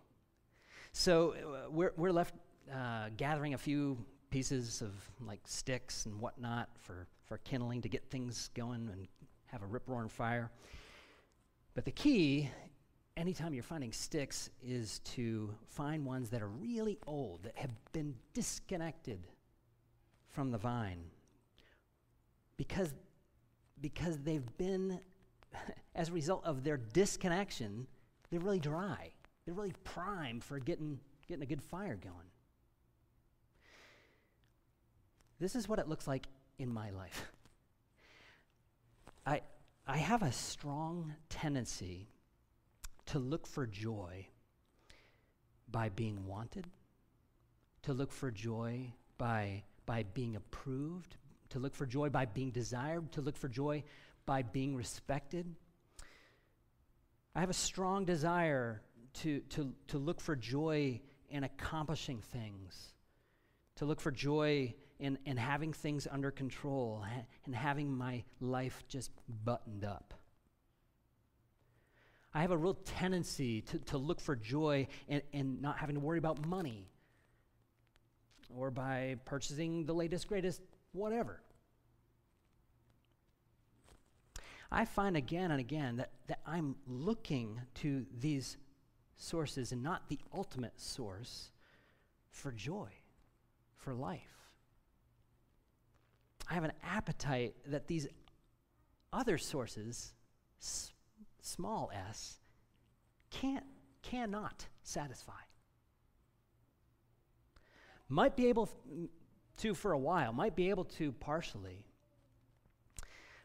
So 0.92 1.32
uh, 1.32 1.68
we're, 1.68 1.92
we're 1.96 2.12
left 2.12 2.34
uh, 2.72 3.08
gathering 3.16 3.54
a 3.54 3.58
few 3.58 3.98
pieces 4.30 4.82
of 4.82 4.92
like 5.26 5.40
sticks 5.46 6.06
and 6.06 6.20
whatnot 6.20 6.68
for, 6.78 7.08
for 7.24 7.38
kindling 7.38 7.82
to 7.82 7.88
get 7.88 8.08
things 8.10 8.50
going 8.54 8.88
and 8.92 9.08
have 9.50 9.62
a 9.62 9.66
rip 9.66 9.82
roaring 9.86 10.08
fire. 10.08 10.50
But 11.74 11.84
the 11.84 11.90
key, 11.90 12.50
anytime 13.16 13.54
you're 13.54 13.62
finding 13.62 13.92
sticks, 13.92 14.50
is 14.62 15.00
to 15.00 15.54
find 15.68 16.04
ones 16.04 16.30
that 16.30 16.42
are 16.42 16.48
really 16.48 16.98
old, 17.06 17.42
that 17.44 17.56
have 17.56 17.70
been 17.92 18.14
disconnected 18.34 19.20
from 20.28 20.50
the 20.50 20.58
vine. 20.58 21.02
Because, 22.56 22.92
because 23.80 24.18
they've 24.18 24.56
been, 24.58 25.00
as 25.94 26.08
a 26.08 26.12
result 26.12 26.44
of 26.44 26.64
their 26.64 26.76
disconnection, 26.76 27.86
they're 28.30 28.40
really 28.40 28.60
dry. 28.60 29.10
They're 29.44 29.54
really 29.54 29.74
prime 29.84 30.40
for 30.40 30.58
getting, 30.58 30.98
getting 31.26 31.42
a 31.42 31.46
good 31.46 31.62
fire 31.62 31.96
going. 31.96 32.14
This 35.38 35.56
is 35.56 35.68
what 35.68 35.78
it 35.78 35.88
looks 35.88 36.06
like 36.06 36.26
in 36.58 36.72
my 36.72 36.90
life. 36.90 37.32
I, 39.26 39.42
I 39.86 39.98
have 39.98 40.22
a 40.22 40.32
strong 40.32 41.14
tendency 41.28 42.08
to 43.06 43.18
look 43.18 43.46
for 43.46 43.66
joy 43.66 44.28
by 45.70 45.88
being 45.90 46.26
wanted, 46.26 46.66
to 47.82 47.92
look 47.92 48.12
for 48.12 48.30
joy 48.30 48.92
by, 49.18 49.62
by 49.86 50.04
being 50.14 50.36
approved, 50.36 51.16
to 51.50 51.58
look 51.58 51.74
for 51.74 51.86
joy 51.86 52.08
by 52.08 52.24
being 52.24 52.50
desired, 52.50 53.10
to 53.12 53.20
look 53.20 53.36
for 53.36 53.48
joy 53.48 53.82
by 54.26 54.42
being 54.42 54.76
respected. 54.76 55.46
I 57.34 57.40
have 57.40 57.50
a 57.50 57.54
strong 57.54 58.04
desire 58.04 58.82
to, 59.14 59.40
to, 59.40 59.72
to 59.88 59.98
look 59.98 60.20
for 60.20 60.36
joy 60.36 61.00
in 61.28 61.44
accomplishing 61.44 62.20
things, 62.20 62.92
to 63.76 63.84
look 63.84 64.00
for 64.00 64.10
joy 64.10 64.74
in, 65.00 65.18
in 65.24 65.36
having 65.36 65.72
things 65.72 66.06
under 66.10 66.30
control 66.30 67.04
and 67.46 67.54
having 67.54 67.90
my 67.96 68.22
life 68.40 68.84
just 68.88 69.10
buttoned 69.44 69.84
up. 69.84 70.14
I 72.32 72.42
have 72.42 72.52
a 72.52 72.56
real 72.56 72.74
tendency 72.74 73.62
to, 73.62 73.78
to 73.78 73.98
look 73.98 74.20
for 74.20 74.36
joy 74.36 74.86
and, 75.08 75.22
and 75.32 75.60
not 75.60 75.78
having 75.78 75.96
to 75.96 76.00
worry 76.00 76.18
about 76.18 76.46
money 76.46 76.88
or 78.54 78.70
by 78.70 79.16
purchasing 79.24 79.84
the 79.84 79.94
latest, 79.94 80.28
greatest, 80.28 80.60
whatever. 80.92 81.40
I 84.70 84.84
find 84.84 85.16
again 85.16 85.50
and 85.50 85.58
again 85.58 85.96
that, 85.96 86.10
that 86.28 86.40
I'm 86.46 86.76
looking 86.86 87.60
to 87.76 88.06
these 88.16 88.56
sources 89.16 89.72
and 89.72 89.82
not 89.82 90.08
the 90.08 90.18
ultimate 90.32 90.80
source 90.80 91.50
for 92.30 92.52
joy, 92.52 92.88
for 93.76 93.94
life. 93.94 94.39
I 96.50 96.54
have 96.54 96.64
an 96.64 96.72
appetite 96.82 97.54
that 97.66 97.86
these 97.86 98.08
other 99.12 99.38
sources, 99.38 100.12
s- 100.60 100.92
small 101.40 101.92
s, 101.94 102.40
can't, 103.30 103.64
cannot 104.02 104.66
satisfy. 104.82 105.32
Might 108.08 108.34
be 108.34 108.48
able 108.48 108.68
to 109.58 109.74
for 109.74 109.92
a 109.92 109.98
while, 109.98 110.32
might 110.32 110.56
be 110.56 110.70
able 110.70 110.84
to 110.84 111.12
partially, 111.12 111.86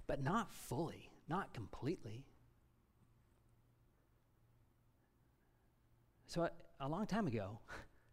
but 0.07 0.24
not 0.24 0.51
fully, 0.51 1.12
not 1.29 1.53
completely. 1.53 2.25
So, 6.25 6.41
a, 6.41 6.51
a 6.79 6.89
long 6.89 7.05
time 7.05 7.27
ago, 7.27 7.59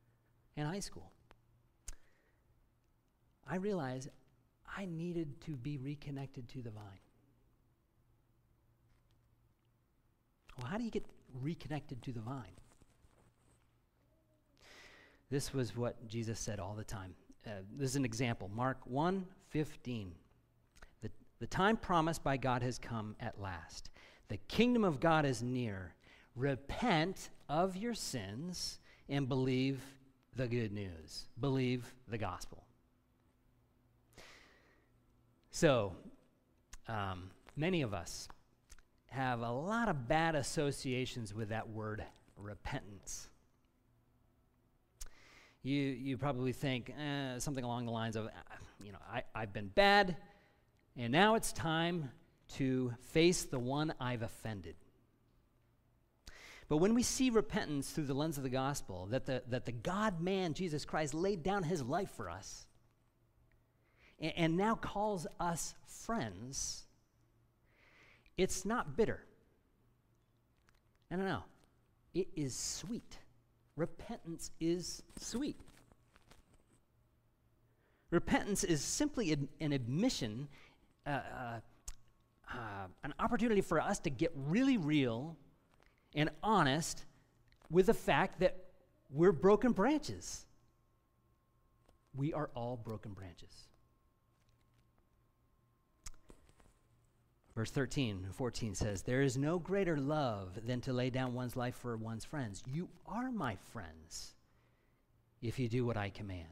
in 0.57 0.67
high 0.67 0.81
school, 0.81 1.11
I 3.49 3.57
realized 3.57 4.11
I 4.77 4.87
needed 4.87 5.41
to 5.43 5.53
be 5.53 5.79
reconnected 5.79 6.49
to 6.51 6.63
the 6.63 6.71
vine. 6.71 6.85
Well, 10.59 10.67
how 10.67 10.79
do 10.79 10.85
you 10.85 10.91
get 10.91 11.05
reconnected 11.41 12.03
to 12.03 12.13
the 12.13 12.21
vine? 12.21 12.57
This 15.31 15.55
was 15.55 15.77
what 15.77 16.07
Jesus 16.09 16.39
said 16.39 16.61
all 16.61 16.75
the 16.75 16.85
time. 16.85 17.15
Uh, 17.47 17.51
this 17.77 17.91
is 17.91 17.97
an 17.97 18.05
example. 18.05 18.51
Mark 18.55 18.79
1 18.85 19.27
15. 19.51 20.13
The, 21.03 21.11
the 21.41 21.47
time 21.47 21.77
promised 21.77 22.23
by 22.23 22.37
God 22.37 22.63
has 22.63 22.79
come 22.79 23.17
at 23.19 23.41
last. 23.41 23.91
The 24.29 24.37
kingdom 24.49 24.85
of 24.85 25.01
God 25.01 25.25
is 25.25 25.43
near. 25.43 25.95
Repent 26.37 27.31
of 27.49 27.77
your 27.77 27.95
sins 27.95 28.79
and 29.09 29.29
believe 29.29 29.83
the 30.37 30.47
good 30.47 30.73
news. 30.73 31.27
Believe 31.41 31.93
the 32.09 32.19
gospel. 32.19 32.65
So, 35.55 35.93
um, 36.89 37.31
many 37.57 37.83
of 37.83 37.93
us 37.93 38.27
have 39.09 39.41
a 39.41 39.51
lot 39.51 39.91
of 39.91 40.09
bad 40.09 40.35
associations 40.35 41.35
with 41.35 41.51
that 41.51 41.69
word 41.69 42.03
repentance. 42.39 43.29
You, 45.63 45.79
you 45.79 46.17
probably 46.17 46.53
think 46.53 46.91
eh, 46.99 47.39
something 47.39 47.63
along 47.63 47.85
the 47.85 47.93
lines 47.93 48.17
of, 48.17 48.31
ah, 48.35 48.55
you 48.83 48.93
know, 48.93 48.99
I, 49.13 49.25
I've 49.35 49.53
been 49.53 49.69
bad, 49.69 50.17
and 50.97 51.13
now 51.13 51.35
it's 51.35 51.53
time 51.53 52.11
to 52.55 52.95
face 53.11 53.45
the 53.45 53.59
one 53.59 53.93
I've 54.01 54.23
offended. 54.23 54.77
But 56.71 56.79
when 56.79 56.95
we 56.95 57.03
see 57.03 57.29
repentance 57.29 57.91
through 57.91 58.07
the 58.07 58.15
lens 58.15 58.39
of 58.39 58.43
the 58.43 58.49
gospel, 58.49 59.07
that 59.11 59.27
the, 59.27 59.43
that 59.49 59.67
the 59.67 59.73
God 59.73 60.23
man, 60.23 60.55
Jesus 60.55 60.87
Christ, 60.87 61.13
laid 61.13 61.43
down 61.43 61.63
his 61.63 61.83
life 61.83 62.11
for 62.17 62.31
us, 62.31 62.67
and, 64.23 64.33
and 64.37 64.57
now 64.57 64.77
calls 64.77 65.27
us 65.39 65.75
friends, 65.87 66.85
it's 68.39 68.65
not 68.65 68.97
bitter. 68.97 69.21
No, 71.11 71.19
no, 71.19 71.25
no. 71.25 71.43
It 72.15 72.29
is 72.35 72.55
sweet. 72.55 73.19
Repentance 73.77 74.51
is 74.61 75.03
sweet. 75.19 75.57
Repentance 78.11 78.65
is 78.65 78.83
simply 78.83 79.33
an, 79.61 79.73
admission, 79.73 80.49
uh, 81.07 81.11
uh, 81.11 81.61
uh, 82.51 82.87
an 83.03 83.15
opportunity 83.19 83.63
for 83.63 83.81
us 83.81 83.99
to 84.01 84.11
get 84.11 84.31
really 84.35 84.77
real 84.77 85.37
and 86.15 86.29
honest 86.43 87.05
with 87.71 87.87
the 87.87 87.95
fact 87.95 88.41
that 88.41 88.57
we're 89.11 89.33
broken 89.33 89.73
branches. 89.73 90.45
We 92.15 92.35
are 92.35 92.51
all 92.55 92.77
broken 92.77 93.13
branches. 93.13 93.69
Verse 97.55 97.71
13 97.71 98.23
and 98.25 98.35
14 98.35 98.75
says, 98.75 99.03
There 99.03 99.23
is 99.23 99.37
no 99.37 99.59
greater 99.59 99.99
love 99.99 100.59
than 100.67 100.81
to 100.83 100.93
lay 100.93 101.11
down 101.11 101.35
one's 101.35 101.57
life 101.57 101.77
for 101.77 101.97
one's 101.97 102.25
friends. 102.25 102.63
You 102.67 102.89
are 103.07 103.31
my 103.31 103.57
friends 103.73 104.35
if 105.43 105.59
you 105.59 105.69
do 105.69 105.85
what 105.85 105.97
I 105.97 106.09
command. 106.09 106.47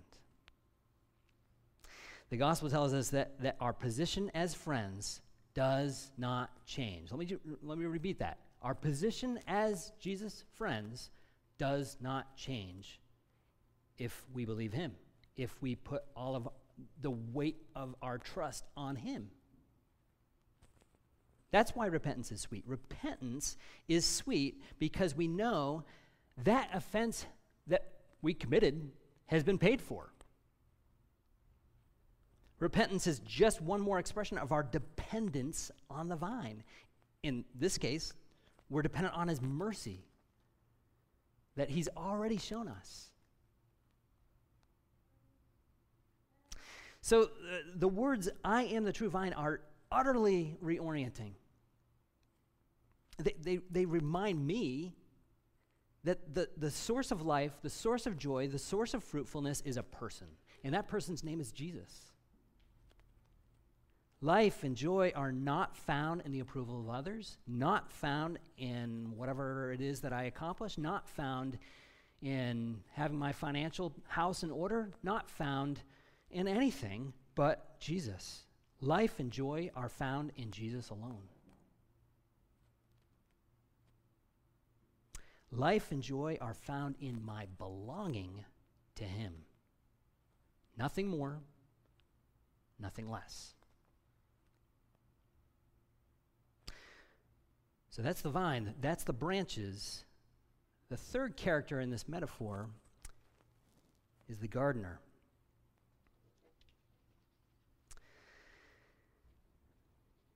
The 2.29 2.37
gospel 2.37 2.69
tells 2.69 2.93
us 2.93 3.11
that, 3.11 3.41
that 3.43 3.57
our 3.61 3.73
position 3.73 4.31
as 4.35 4.55
friends 4.55 5.21
does 5.55 6.11
not 6.19 6.51
change. 6.67 7.11
Let 7.11 7.19
me, 7.19 7.37
let 7.63 7.79
me 7.79 7.87
repeat 7.87 8.19
that. 8.19 8.39
Our 8.63 8.75
position 8.75 9.39
as 9.49 9.93
Jesus' 10.01 10.45
friends 10.55 11.11
does 11.59 11.97
not 12.01 12.37
change 12.37 13.01
if 13.99 14.23
we 14.33 14.45
believe 14.45 14.73
him, 14.73 14.93
if 15.37 15.61
we 15.63 15.75
put 15.75 16.03
all 16.15 16.37
of 16.37 16.49
the 17.01 17.11
weight 17.11 17.57
of 17.75 17.95
our 18.01 18.19
trust 18.19 18.65
on 18.77 18.97
him. 18.97 19.31
That's 21.51 21.75
why 21.75 21.87
repentance 21.87 22.31
is 22.31 22.41
sweet. 22.41 22.65
Repentance 22.67 23.57
is 23.89 24.07
sweet 24.07 24.63
because 24.79 25.17
we 25.17 25.27
know 25.27 25.85
that 26.45 26.71
offense 26.73 27.27
that 27.67 27.91
we 28.23 28.35
committed 28.35 28.91
has 29.27 29.43
been 29.43 29.59
paid 29.59 29.81
for. 29.83 30.13
Repentance 32.61 33.07
is 33.07 33.21
just 33.21 33.61
one 33.61 33.81
more 33.81 33.99
expression 33.99 34.39
of 34.39 34.53
our 34.53 34.63
dependence 34.63 35.71
on 35.89 36.09
the 36.09 36.17
vine. 36.17 36.63
In 37.23 37.45
this 37.55 37.79
case, 37.79 38.13
we're 38.69 38.83
dependent 38.83 39.17
on 39.17 39.29
his 39.29 39.41
mercy 39.41 40.05
that 41.57 41.71
he's 41.71 41.89
already 41.97 42.37
shown 42.37 42.69
us. 42.69 43.11
So 47.01 47.23
uh, 47.23 47.27
the 47.77 47.89
words, 47.89 48.29
I 48.45 48.65
am 48.65 48.85
the 48.85 48.93
true 48.93 49.09
vine, 49.09 49.33
are 49.33 49.61
utterly 49.91 50.57
reorienting. 50.63 51.33
They, 53.23 53.35
they, 53.41 53.59
they 53.71 53.85
remind 53.85 54.47
me 54.47 54.95
that 56.05 56.35
the, 56.35 56.49
the 56.57 56.71
source 56.71 57.11
of 57.11 57.23
life, 57.23 57.53
the 57.63 57.71
source 57.71 58.07
of 58.07 58.17
joy, 58.17 58.49
the 58.49 58.59
source 58.59 58.95
of 58.95 59.05
fruitfulness 59.05 59.63
is 59.65 59.77
a 59.77 59.83
person. 59.83 60.29
And 60.65 60.75
that 60.75 60.89
person's 60.89 61.23
name 61.23 61.41
is 61.41 61.53
Jesus. 61.53 62.11
Life 64.23 64.65
and 64.65 64.77
joy 64.77 65.13
are 65.15 65.33
not 65.33 65.77
found 65.77 66.23
in 66.27 66.33
the 66.33 66.41
approval 66.41 66.79
of 66.81 66.91
others, 66.91 67.39
not 67.47 67.91
found 67.91 68.39
in 68.59 69.13
whatever 69.17 69.73
it 69.73 69.81
is 69.81 70.01
that 70.01 70.13
I 70.13 70.25
accomplish, 70.25 70.77
not 70.77 71.09
found 71.09 71.59
in 72.21 72.81
having 72.93 73.19
my 73.19 73.33
financial 73.33 73.95
house 74.09 74.43
in 74.43 74.51
order, 74.51 74.91
not 75.03 75.31
found 75.31 75.81
in 76.31 76.47
anything 76.47 77.15
but 77.35 77.81
Jesus. 77.81 78.45
Life 78.83 79.21
and 79.21 79.31
joy 79.31 79.71
are 79.75 79.89
found 79.89 80.33
in 80.37 80.51
Jesus 80.51 80.91
alone. 80.91 81.23
Life 85.53 85.91
and 85.91 86.03
joy 86.03 86.39
are 86.41 86.55
found 86.55 86.95
in 87.01 87.25
my 87.25 87.47
belonging 87.59 88.45
to 88.95 89.05
Him. 89.05 89.33
Nothing 90.79 91.09
more, 91.09 91.41
nothing 92.79 93.11
less. 93.11 93.55
So 97.91 98.03
that's 98.03 98.21
the 98.23 98.31
vine, 98.31 98.75
that's 98.81 99.05
the 99.05 99.13
branches. 99.13 100.05
The 100.89 100.97
third 100.97 101.37
character 101.37 101.81
in 101.81 101.91
this 101.91 102.09
metaphor 102.09 102.69
is 104.29 104.39
the 104.39 104.49
gardener. 104.49 105.01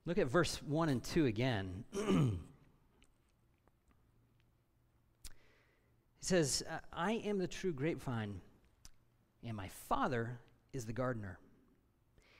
Look 0.07 0.19
at 0.19 0.27
verse 0.27 0.61
1 0.63 0.89
and 0.89 1.03
2 1.03 1.27
again. 1.27 1.85
he 6.25 6.29
says, 6.29 6.63
I 6.91 7.13
am 7.27 7.37
the 7.37 7.47
true 7.47 7.75
grapevine, 7.75 8.41
and 9.47 9.55
my 9.55 9.69
Father 9.69 10.39
is 10.73 10.87
the 10.87 10.93
gardener. 10.95 11.39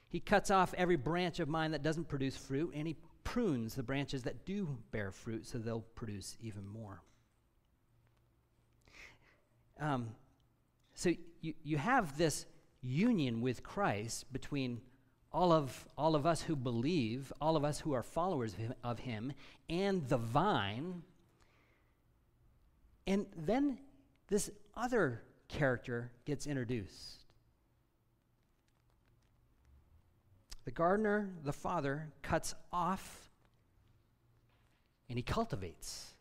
He 0.09 0.21
cuts 0.21 0.51
off 0.51 0.73
every 0.79 0.97
branch 0.97 1.39
of 1.39 1.51
mine 1.51 1.73
that 1.73 1.83
doesn't 1.83 2.09
produce 2.09 2.35
fruit, 2.35 2.73
and 2.75 2.87
he 2.87 2.97
prunes 3.25 3.75
the 3.75 3.83
branches 3.83 4.23
that 4.23 4.47
do 4.47 4.79
bear 4.91 5.11
fruit 5.11 5.47
so 5.47 5.59
they'll 5.59 5.85
produce 5.97 6.39
even 6.41 6.67
more. 6.67 7.03
Um, 9.79 10.09
so 10.95 11.13
you, 11.43 11.53
you 11.63 11.77
have 11.77 12.17
this 12.17 12.47
union 12.81 13.43
with 13.43 13.63
Christ 13.63 14.33
between 14.33 14.81
all 15.31 15.53
of, 15.53 15.87
all 15.99 16.15
of 16.15 16.25
us 16.25 16.41
who 16.41 16.57
believe, 16.57 17.35
all 17.39 17.55
of 17.55 17.65
us 17.65 17.81
who 17.81 17.93
are 17.93 18.03
followers 18.03 18.55
of 18.55 18.61
him, 18.61 18.75
of 18.83 18.99
him, 19.01 19.33
and 19.69 20.09
the 20.09 20.17
vine. 20.17 21.03
And 23.07 23.27
then 23.37 23.79
this 24.29 24.51
other 24.77 25.23
character 25.49 26.11
gets 26.25 26.47
introduced. 26.47 27.25
The 30.65 30.71
gardener, 30.71 31.29
the 31.45 31.53
father, 31.53 32.09
cuts 32.23 32.55
off 32.73 33.29
and 35.09 35.19
he 35.19 35.23
cultivates. 35.23 36.15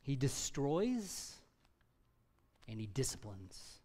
He 0.00 0.16
destroys 0.16 1.34
and 2.66 2.80
he 2.80 2.86
disciplines. 2.86 3.80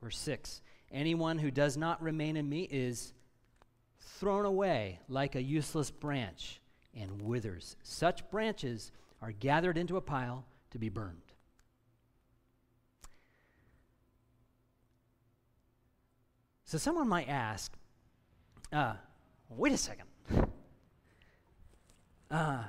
Verse 0.00 0.18
6 0.18 0.62
Anyone 0.90 1.38
who 1.38 1.50
does 1.50 1.76
not 1.76 2.02
remain 2.02 2.36
in 2.36 2.48
me 2.48 2.68
is 2.70 3.12
thrown 3.98 4.46
away 4.46 5.00
like 5.08 5.34
a 5.34 5.42
useless 5.42 5.90
branch 5.90 6.60
and 6.94 7.20
withers. 7.22 7.76
Such 7.82 8.28
branches 8.30 8.92
are 9.22 9.32
gathered 9.32 9.78
into 9.78 9.96
a 9.96 10.00
pile 10.00 10.44
to 10.70 10.78
be 10.78 10.88
burned. 10.88 11.22
So 16.64 16.78
someone 16.78 17.08
might 17.08 17.28
ask, 17.28 17.72
uh, 18.72 18.94
wait 19.48 19.72
a 19.72 19.76
second. 19.76 20.06
Uh, 22.28 22.64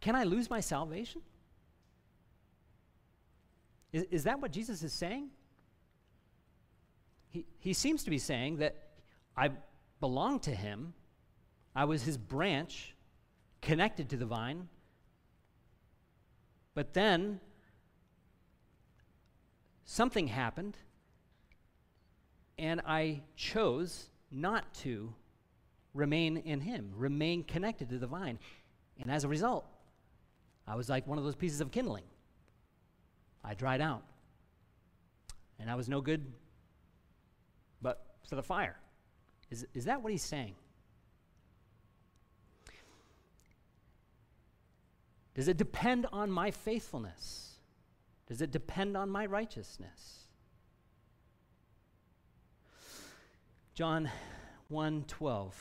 can 0.00 0.16
I 0.16 0.24
lose 0.24 0.48
my 0.48 0.60
salvation? 0.60 1.20
Is, 3.92 4.04
is 4.10 4.24
that 4.24 4.40
what 4.40 4.52
Jesus 4.52 4.82
is 4.82 4.92
saying? 4.94 5.28
He, 7.30 7.44
he 7.58 7.74
seems 7.74 8.04
to 8.04 8.10
be 8.10 8.18
saying 8.18 8.56
that 8.56 8.88
I 9.36 9.50
belong 10.00 10.40
to 10.40 10.50
him, 10.50 10.94
I 11.74 11.84
was 11.84 12.02
his 12.02 12.16
branch 12.16 12.95
connected 13.66 14.08
to 14.08 14.16
the 14.16 14.24
vine, 14.24 14.68
but 16.74 16.94
then 16.94 17.40
something 19.84 20.28
happened 20.28 20.76
and 22.58 22.80
I 22.86 23.22
chose 23.34 24.08
not 24.30 24.72
to 24.82 25.12
remain 25.94 26.36
in 26.36 26.60
Him, 26.60 26.92
remain 26.94 27.42
connected 27.42 27.88
to 27.88 27.98
the 27.98 28.06
vine. 28.06 28.38
And 29.00 29.10
as 29.10 29.24
a 29.24 29.28
result, 29.28 29.66
I 30.68 30.76
was 30.76 30.88
like 30.88 31.04
one 31.08 31.18
of 31.18 31.24
those 31.24 31.34
pieces 31.34 31.60
of 31.60 31.72
kindling. 31.72 32.04
I 33.42 33.54
dried 33.54 33.80
out. 33.80 34.04
And 35.58 35.68
I 35.68 35.74
was 35.74 35.88
no 35.88 36.00
good 36.00 36.24
but 37.82 38.14
for 38.28 38.36
the 38.36 38.44
fire. 38.44 38.76
Is, 39.50 39.66
is 39.74 39.86
that 39.86 40.02
what 40.02 40.12
he's 40.12 40.22
saying? 40.22 40.54
Does 45.36 45.48
it 45.48 45.58
depend 45.58 46.06
on 46.14 46.30
my 46.30 46.50
faithfulness? 46.50 47.58
Does 48.26 48.40
it 48.40 48.50
depend 48.50 48.96
on 48.96 49.10
my 49.10 49.26
righteousness? 49.26 50.28
John 53.74 54.10
1:12 54.72 55.52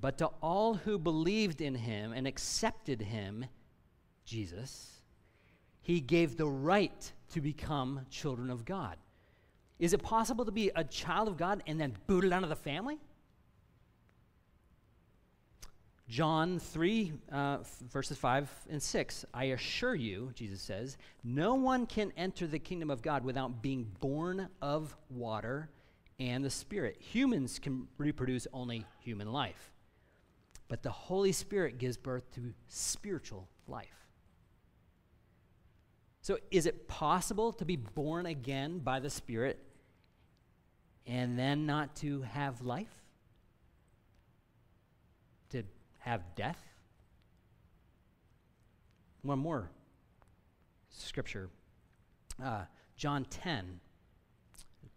But 0.00 0.16
to 0.16 0.28
all 0.40 0.74
who 0.74 0.98
believed 0.98 1.60
in 1.60 1.74
him 1.74 2.14
and 2.14 2.26
accepted 2.26 3.02
him 3.02 3.44
Jesus 4.24 5.02
he 5.82 6.00
gave 6.00 6.38
the 6.38 6.48
right 6.48 7.12
to 7.32 7.42
become 7.42 8.06
children 8.08 8.48
of 8.48 8.64
God. 8.64 8.96
Is 9.78 9.92
it 9.92 10.02
possible 10.02 10.46
to 10.46 10.50
be 10.50 10.70
a 10.74 10.82
child 10.82 11.28
of 11.28 11.36
God 11.36 11.62
and 11.66 11.78
then 11.78 11.98
booted 12.06 12.32
out 12.32 12.42
of 12.42 12.48
the 12.48 12.56
family? 12.56 12.98
John 16.08 16.58
3, 16.58 17.12
uh, 17.32 17.58
verses 17.90 18.18
5 18.18 18.50
and 18.70 18.82
6. 18.82 19.24
I 19.32 19.44
assure 19.44 19.94
you, 19.94 20.30
Jesus 20.34 20.60
says, 20.60 20.98
no 21.22 21.54
one 21.54 21.86
can 21.86 22.12
enter 22.16 22.46
the 22.46 22.58
kingdom 22.58 22.90
of 22.90 23.00
God 23.00 23.24
without 23.24 23.62
being 23.62 23.90
born 24.00 24.48
of 24.60 24.94
water 25.08 25.70
and 26.20 26.44
the 26.44 26.50
Spirit. 26.50 26.96
Humans 27.00 27.58
can 27.58 27.88
reproduce 27.96 28.46
only 28.52 28.84
human 29.00 29.32
life, 29.32 29.72
but 30.68 30.82
the 30.82 30.90
Holy 30.90 31.32
Spirit 31.32 31.78
gives 31.78 31.96
birth 31.96 32.30
to 32.34 32.52
spiritual 32.68 33.48
life. 33.66 33.88
So, 36.20 36.38
is 36.50 36.64
it 36.64 36.88
possible 36.88 37.52
to 37.54 37.64
be 37.64 37.76
born 37.76 38.26
again 38.26 38.78
by 38.78 39.00
the 39.00 39.10
Spirit 39.10 39.58
and 41.06 41.38
then 41.38 41.66
not 41.66 41.96
to 41.96 42.22
have 42.22 42.62
life? 42.62 43.02
To 45.50 45.64
have 46.04 46.22
death? 46.36 46.62
One 49.22 49.38
more 49.38 49.70
scripture 50.90 51.48
uh, 52.42 52.64
John 52.96 53.24
10, 53.30 53.80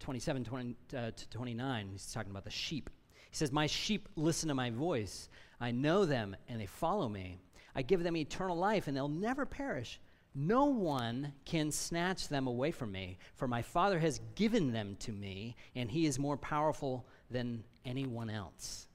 27 0.00 0.44
20, 0.44 0.76
uh, 0.96 1.10
to 1.10 1.30
29. 1.30 1.88
He's 1.92 2.12
talking 2.12 2.30
about 2.30 2.44
the 2.44 2.50
sheep. 2.50 2.90
He 3.30 3.36
says, 3.36 3.52
My 3.52 3.66
sheep 3.66 4.08
listen 4.16 4.48
to 4.48 4.54
my 4.54 4.70
voice. 4.70 5.28
I 5.60 5.70
know 5.70 6.04
them, 6.04 6.36
and 6.48 6.60
they 6.60 6.66
follow 6.66 7.08
me. 7.08 7.38
I 7.74 7.82
give 7.82 8.02
them 8.02 8.16
eternal 8.16 8.56
life, 8.56 8.86
and 8.86 8.96
they'll 8.96 9.08
never 9.08 9.46
perish. 9.46 10.00
No 10.34 10.66
one 10.66 11.32
can 11.44 11.72
snatch 11.72 12.28
them 12.28 12.46
away 12.46 12.70
from 12.70 12.92
me, 12.92 13.18
for 13.34 13.48
my 13.48 13.62
Father 13.62 13.98
has 13.98 14.20
given 14.34 14.72
them 14.72 14.96
to 15.00 15.12
me, 15.12 15.56
and 15.74 15.90
he 15.90 16.06
is 16.06 16.18
more 16.18 16.36
powerful 16.36 17.06
than 17.30 17.64
anyone 17.84 18.30
else. 18.30 18.86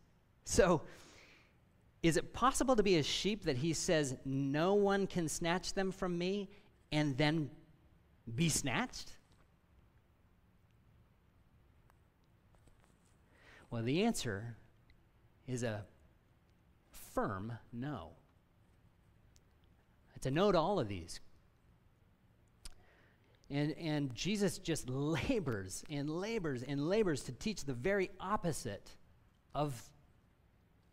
So, 0.45 0.81
is 2.03 2.17
it 2.17 2.33
possible 2.33 2.75
to 2.75 2.83
be 2.83 2.97
a 2.97 3.03
sheep 3.03 3.45
that 3.45 3.57
he 3.57 3.73
says, 3.73 4.15
No 4.25 4.73
one 4.73 5.07
can 5.07 5.29
snatch 5.29 5.73
them 5.73 5.91
from 5.91 6.17
me, 6.17 6.49
and 6.91 7.17
then 7.17 7.49
be 8.35 8.49
snatched? 8.49 9.13
Well, 13.71 13.81
the 13.81 14.03
answer 14.03 14.55
is 15.47 15.63
a 15.63 15.85
firm 16.91 17.53
no. 17.71 18.11
It's 20.15 20.25
a 20.25 20.31
no 20.31 20.51
to 20.51 20.59
all 20.59 20.79
of 20.79 20.87
these. 20.87 21.19
And, 23.49 23.73
and 23.77 24.13
Jesus 24.13 24.57
just 24.57 24.89
labors 24.89 25.83
and 25.89 26.09
labors 26.09 26.63
and 26.63 26.87
labors 26.87 27.23
to 27.23 27.31
teach 27.31 27.65
the 27.65 27.73
very 27.73 28.11
opposite 28.19 28.89
of, 29.55 29.81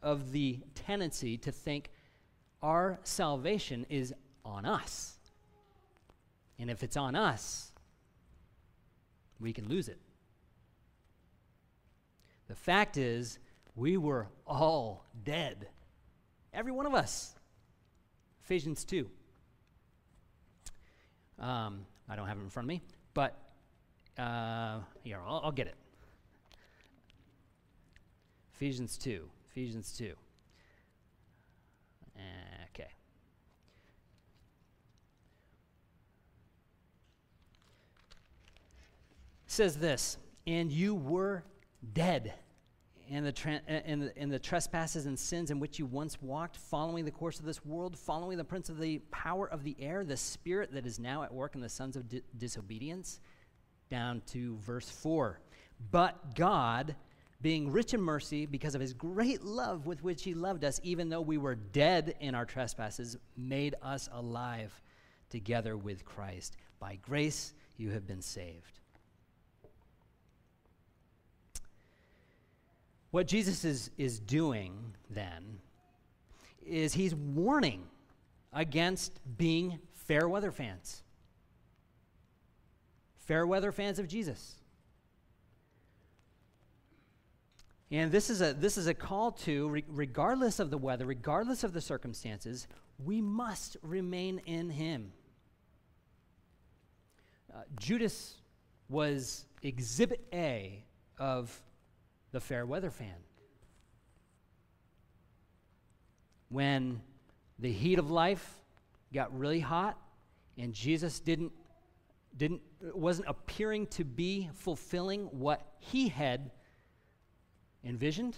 of 0.03 0.33
the 0.33 0.61
tendency 0.75 1.37
to 1.39 1.53
think 1.53 1.91
our 2.63 2.99
salvation 3.03 3.87
is 3.89 4.15
on 4.45 4.65
us. 4.65 5.17
And 6.59 6.71
if 6.71 6.83
it's 6.83 6.97
on 6.97 7.15
us, 7.15 7.73
we 9.39 9.53
can 9.53 9.69
lose 9.69 9.89
it. 9.89 9.99
The 12.49 12.55
fact 12.55 12.97
is, 12.97 13.39
we 13.77 13.97
were 13.97 14.27
all 14.47 15.07
dead. 15.25 15.69
Every 16.53 16.73
one 16.73 16.85
of 16.85 16.95
us. 16.95 17.35
Ephesians 18.45 18.85
2. 18.85 19.09
Um, 21.39 21.87
I 22.09 22.17
don't 22.17 22.27
have 22.27 22.37
it 22.37 22.43
in 22.43 22.51
front 22.51 22.65
of 22.65 22.69
me, 22.69 22.83
but 23.15 23.39
uh, 24.19 24.81
here, 25.03 25.21
I'll, 25.25 25.41
I'll 25.45 25.53
get 25.53 25.69
it. 25.69 25.77
Ephesians 28.55 28.99
2. 28.99 29.27
Ephesians 29.51 29.93
2. 29.99 30.15
Okay. 32.71 32.89
says 39.47 39.77
this, 39.77 40.17
and 40.47 40.71
you 40.71 40.95
were 40.95 41.43
dead 41.93 42.33
in 43.09 43.25
the, 43.25 43.33
tra- 43.33 43.61
uh, 43.69 43.81
in, 43.85 43.99
the, 43.99 44.17
in 44.17 44.29
the 44.29 44.39
trespasses 44.39 45.07
and 45.07 45.19
sins 45.19 45.51
in 45.51 45.59
which 45.59 45.81
you 45.81 45.87
once 45.87 46.23
walked, 46.23 46.57
following 46.57 47.05
the 47.05 47.11
course 47.11 47.41
of 47.41 47.45
this 47.45 47.65
world, 47.67 47.99
following 47.99 48.39
the 48.39 48.45
prince 48.45 48.69
of 48.69 48.79
the 48.79 48.99
power 49.11 49.49
of 49.49 49.65
the 49.65 49.75
air, 49.81 50.05
the 50.05 50.17
spirit 50.17 50.73
that 50.73 50.87
is 50.87 51.01
now 51.01 51.25
at 51.25 51.35
work 51.35 51.57
in 51.57 51.61
the 51.61 51.69
sons 51.69 51.97
of 51.97 52.09
di- 52.09 52.23
disobedience, 52.39 53.19
down 53.91 54.23
to 54.27 54.57
verse 54.59 54.89
4. 54.89 55.41
But 55.91 56.37
God, 56.37 56.95
being 57.43 57.73
rich 57.73 57.95
in 57.95 58.01
mercy, 58.01 58.45
because 58.47 58.75
of 58.75 58.81
his 58.81 58.93
great 58.93 59.43
love 59.43 59.87
with 59.87 60.03
which 60.03 60.23
he 60.23 60.35
loved 60.35 60.65
us, 60.65 60.79
even 60.83 61.09
though 61.09 61.23
we 61.23 61.39
were 61.39 61.55
dead 61.55 62.15
in 62.21 62.35
our 62.35 62.45
trespasses, 62.45 63.17
made 63.37 63.75
us 63.83 64.09
alive 64.13 64.73
together 65.31 65.77
with 65.77 66.05
Christ. 66.05 66.57
By 66.79 66.97
grace 66.97 67.55
you 67.77 67.91
have 67.91 68.07
been 68.07 68.21
saved. 68.21 68.79
What 73.11 73.27
Jesus 73.27 73.65
is, 73.65 73.91
is 73.97 74.21
doing 74.21 74.95
then 75.09 75.59
is 76.65 76.93
he's 76.93 77.15
warning 77.15 77.85
against 78.53 79.19
being 79.37 79.79
fair 79.93 80.29
weather 80.29 80.53
fans. 80.53 81.03
Fair 83.17 83.47
weather 83.47 83.73
fans 83.73 83.99
of 83.99 84.07
Jesus. 84.07 84.60
And 87.91 88.13
this 88.13 88.31
is 88.31 88.41
a, 88.41 88.53
this 88.53 88.79
is 88.79 88.87
a 88.87 88.95
call 88.95 89.33
to, 89.33 89.69
re- 89.69 89.85
regardless 89.89 90.61
of 90.61 90.71
the 90.71 90.79
weather, 90.79 91.07
regardless 91.07 91.65
of 91.65 91.73
the 91.73 91.81
circumstances, 91.81 92.69
we 93.05 93.21
must 93.21 93.77
remain 93.83 94.41
in 94.47 94.71
him. 94.71 95.13
Uh, 97.53 97.63
Judas 97.79 98.37
was 98.89 99.45
exhibit 99.63 100.25
A 100.33 100.85
of 101.19 101.61
the 102.31 102.41
fair 102.41 102.65
weather 102.65 102.91
fan. 102.91 103.15
When 106.49 107.01
the 107.59 107.73
heat 107.73 107.99
of 107.99 108.11
life 108.11 108.55
got 109.13 109.37
really 109.37 109.61
hot 109.61 109.99
and 110.57 110.73
Jesus 110.73 111.21
didn't 111.21 111.53
didn't 112.37 112.63
wasn't 112.95 113.29
appearing 113.29 113.87
to 113.89 114.05
be 114.05 114.49
fulfilling 114.55 115.25
what 115.27 115.67
he 115.79 116.09
had 116.09 116.53
envisioned, 117.85 118.37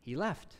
he 0.00 0.16
left. 0.16 0.56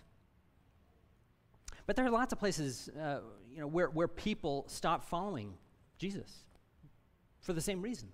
But 1.87 1.97
there 1.97 2.05
are 2.05 2.11
lots 2.11 2.33
of 2.33 2.39
places, 2.39 2.91
uh, 3.01 3.21
you 3.51 3.61
know, 3.61 3.67
where, 3.67 3.89
where 3.89 4.09
people 4.09 4.65
stop 4.69 5.05
following 5.05 5.55
Jesus 5.97 6.45
for 7.41 7.53
the 7.53 7.61
same 7.61 7.81
reason. 7.81 8.09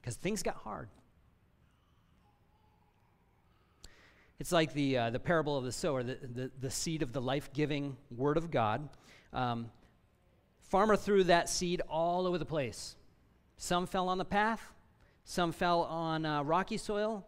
Because 0.00 0.16
things 0.16 0.42
got 0.42 0.56
hard. 0.56 0.88
It's 4.38 4.52
like 4.52 4.74
the, 4.74 4.98
uh, 4.98 5.10
the 5.10 5.20
parable 5.20 5.56
of 5.56 5.64
the 5.64 5.72
sower, 5.72 6.02
the, 6.02 6.18
the, 6.20 6.50
the 6.60 6.70
seed 6.70 7.00
of 7.00 7.12
the 7.12 7.20
life 7.20 7.52
giving 7.52 7.96
word 8.10 8.36
of 8.36 8.50
God. 8.50 8.88
Um, 9.32 9.70
farmer 10.60 10.96
threw 10.96 11.24
that 11.24 11.48
seed 11.48 11.80
all 11.88 12.26
over 12.26 12.38
the 12.38 12.44
place. 12.44 12.96
Some 13.56 13.86
fell 13.86 14.08
on 14.08 14.18
the 14.18 14.24
path, 14.24 14.60
some 15.24 15.52
fell 15.52 15.82
on 15.82 16.26
uh, 16.26 16.42
rocky 16.42 16.76
soil 16.76 17.24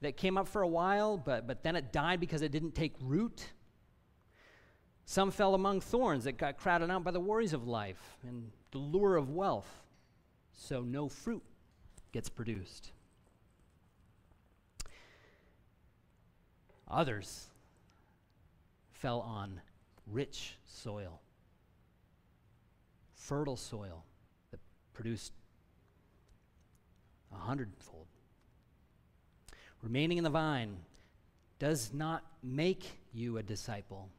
that 0.00 0.16
came 0.16 0.36
up 0.36 0.48
for 0.48 0.62
a 0.62 0.68
while, 0.68 1.16
but, 1.16 1.46
but 1.46 1.62
then 1.62 1.76
it 1.76 1.92
died 1.92 2.20
because 2.20 2.42
it 2.42 2.52
didn't 2.52 2.74
take 2.74 2.94
root. 3.00 3.52
Some 5.04 5.30
fell 5.30 5.54
among 5.54 5.80
thorns 5.80 6.24
that 6.24 6.36
got 6.36 6.58
crowded 6.58 6.90
out 6.90 7.04
by 7.04 7.12
the 7.12 7.20
worries 7.20 7.52
of 7.52 7.66
life 7.66 8.18
and 8.26 8.50
the 8.72 8.78
lure 8.78 9.16
of 9.16 9.30
wealth, 9.30 9.82
so 10.52 10.82
no 10.82 11.08
fruit 11.08 11.42
gets 12.12 12.28
produced. 12.28 12.90
Others 16.88 17.46
fell 18.92 19.20
on 19.20 19.60
rich 20.06 20.56
soil, 20.66 21.20
fertile 23.14 23.56
soil 23.56 24.04
that 24.50 24.60
produced 24.92 25.32
a 27.32 27.36
hundredfold. 27.36 28.05
Remaining 29.86 30.18
in 30.18 30.24
the 30.24 30.30
vine 30.30 30.78
does 31.60 31.94
not 31.94 32.24
make 32.42 32.98
you 33.12 33.38
a 33.38 33.42
disciple, 33.44 34.10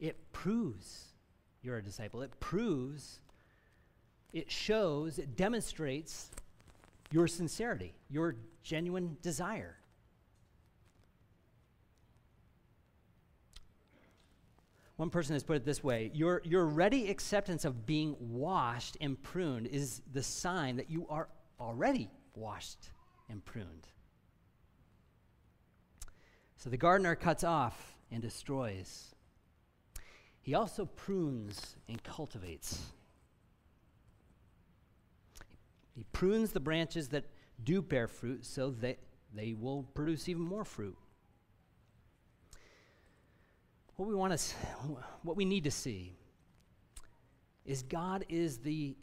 it 0.00 0.32
proves 0.32 1.04
you're 1.62 1.76
a 1.76 1.82
disciple. 1.82 2.20
It 2.22 2.32
proves, 2.40 3.20
it 4.32 4.50
shows, 4.50 5.20
it 5.20 5.36
demonstrates 5.36 6.32
your 7.12 7.28
sincerity, 7.28 7.94
your 8.10 8.34
genuine 8.64 9.16
desire. 9.22 9.76
One 14.96 15.10
person 15.10 15.34
has 15.34 15.44
put 15.44 15.54
it 15.54 15.64
this 15.64 15.84
way 15.84 16.10
your, 16.12 16.42
your 16.44 16.66
ready 16.66 17.08
acceptance 17.08 17.64
of 17.64 17.86
being 17.86 18.16
washed 18.18 18.96
and 19.00 19.22
pruned 19.22 19.68
is 19.68 20.02
the 20.12 20.24
sign 20.24 20.74
that 20.76 20.90
you 20.90 21.06
are 21.08 21.28
already 21.60 22.10
washed 22.34 22.90
and 23.30 23.44
pruned. 23.44 23.86
So 26.56 26.70
the 26.70 26.76
gardener 26.76 27.14
cuts 27.14 27.44
off 27.44 27.96
and 28.10 28.22
destroys. 28.22 29.14
He 30.40 30.54
also 30.54 30.86
prunes 30.86 31.76
and 31.88 32.02
cultivates. 32.02 32.80
He 35.94 36.04
prunes 36.12 36.52
the 36.52 36.60
branches 36.60 37.08
that 37.08 37.24
do 37.62 37.82
bear 37.82 38.06
fruit 38.06 38.44
so 38.44 38.70
that 38.80 38.98
they 39.34 39.54
will 39.54 39.82
produce 39.82 40.28
even 40.28 40.42
more 40.42 40.64
fruit. 40.64 40.96
What 43.96 44.08
we 44.08 44.14
want 44.14 44.38
to, 44.38 44.54
what 45.22 45.36
we 45.36 45.44
need 45.44 45.64
to 45.64 45.70
see 45.70 46.16
is 47.64 47.82
God 47.82 48.24
is 48.28 48.58
the 48.58 48.96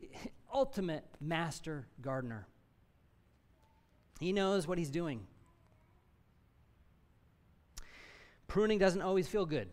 ultimate 0.54 1.04
master 1.20 1.88
gardener. 2.02 2.48
He 4.20 4.32
knows 4.32 4.68
what 4.68 4.78
he's 4.78 4.92
doing. 4.92 5.28
Pruning 8.48 8.80
doesn't 8.80 9.02
always 9.02 9.28
feel 9.28 9.46
good. 9.46 9.70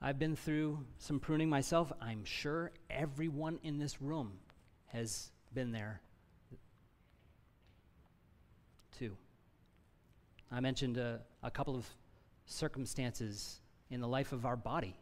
I've 0.00 0.18
been 0.18 0.36
through 0.36 0.84
some 0.98 1.18
pruning 1.18 1.48
myself. 1.48 1.92
I'm 2.00 2.24
sure 2.24 2.70
everyone 2.90 3.58
in 3.62 3.78
this 3.78 4.02
room 4.02 4.32
has 4.86 5.30
been 5.54 5.72
there 5.72 6.00
too. 8.98 9.16
I 10.50 10.60
mentioned 10.60 10.96
a, 10.96 11.20
a 11.42 11.50
couple 11.50 11.74
of 11.74 11.86
circumstances 12.46 13.60
in 13.90 14.00
the 14.00 14.08
life 14.08 14.32
of 14.32 14.46
our 14.46 14.56
body, 14.56 14.96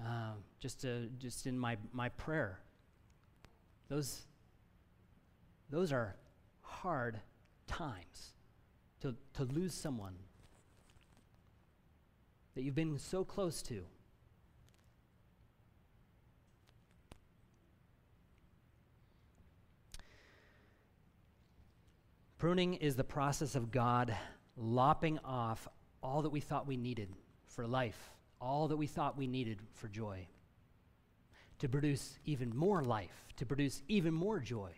uh, 0.00 0.32
just, 0.60 0.84
uh, 0.84 1.06
just 1.18 1.46
in 1.46 1.58
my, 1.58 1.76
my 1.92 2.08
prayer. 2.10 2.58
Those, 3.88 4.22
those 5.70 5.92
are 5.92 6.16
hard 6.62 7.20
times 7.66 8.34
to, 9.00 9.14
to 9.34 9.44
lose 9.44 9.74
someone 9.74 10.14
that 12.54 12.62
you've 12.62 12.74
been 12.74 12.98
so 12.98 13.24
close 13.24 13.62
to. 13.62 13.82
Pruning 22.38 22.74
is 22.74 22.96
the 22.96 23.04
process 23.04 23.54
of 23.54 23.70
God 23.70 24.16
lopping 24.56 25.18
off 25.24 25.68
all 26.02 26.22
that 26.22 26.30
we 26.30 26.40
thought 26.40 26.66
we 26.66 26.76
needed 26.76 27.08
for 27.46 27.66
life, 27.66 28.10
all 28.40 28.66
that 28.68 28.76
we 28.76 28.88
thought 28.88 29.16
we 29.16 29.28
needed 29.28 29.60
for 29.74 29.86
joy, 29.86 30.26
to 31.60 31.68
produce 31.68 32.18
even 32.24 32.54
more 32.54 32.82
life, 32.82 33.26
to 33.36 33.46
produce 33.46 33.82
even 33.86 34.12
more 34.12 34.40
joy. 34.40 34.72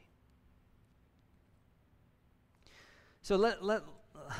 So 3.22 3.36
let, 3.36 3.64
let, 3.64 3.80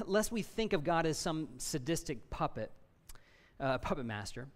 lest 0.04 0.30
we 0.30 0.42
think 0.42 0.74
of 0.74 0.84
God 0.84 1.06
as 1.06 1.16
some 1.16 1.48
sadistic 1.56 2.28
puppet, 2.28 2.70
uh, 3.60 3.78
puppet 3.78 4.06
master, 4.06 4.48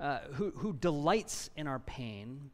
uh, 0.00 0.18
who, 0.32 0.50
who 0.56 0.72
delights 0.72 1.50
in 1.56 1.66
our 1.66 1.78
pain 1.78 2.50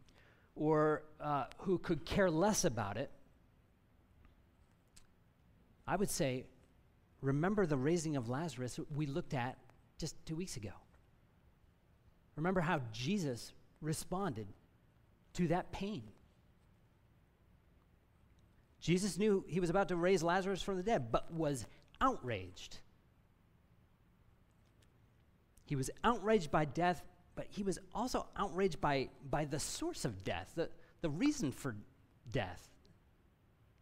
or 0.55 1.03
uh, 1.21 1.45
who 1.59 1.79
could 1.79 2.05
care 2.05 2.31
less 2.31 2.65
about 2.65 2.97
it, 2.97 3.11
I 5.87 5.97
would 5.97 6.11
say, 6.11 6.45
remember 7.23 7.65
the 7.65 7.77
raising 7.77 8.17
of 8.17 8.29
Lazarus 8.29 8.79
we 8.95 9.07
looked 9.07 9.35
at 9.35 9.57
just 9.99 10.15
two 10.27 10.37
weeks 10.37 10.57
ago. 10.57 10.73
Remember 12.37 12.61
how 12.61 12.81
Jesus 12.93 13.53
responded 13.81 14.47
to 15.35 15.49
that 15.49 15.73
pain. 15.73 16.03
Jesus 18.81 19.19
knew 19.19 19.45
he 19.49 19.61
was 19.61 19.71
about 19.71 19.89
to 19.89 19.97
raise 19.97 20.23
Lazarus 20.23 20.63
from 20.63 20.77
the 20.77 20.83
dead, 20.83 21.11
but 21.11 21.33
was 21.33 21.67
outraged. 22.01 22.79
He 25.69 25.77
was 25.77 25.91
outraged 26.03 26.51
by 26.51 26.65
death, 26.65 27.05
but 27.37 27.47
he 27.51 27.63
was 27.63 27.79
also 27.95 28.27
outraged 28.37 28.81
by, 28.81 29.11
by 29.31 29.45
the 29.45 29.61
source 29.61 30.07
of 30.07 30.25
death, 30.25 30.53
the, 30.55 30.71
the 31.03 31.11
reason 31.11 31.53
for 31.53 31.77
death 32.33 32.69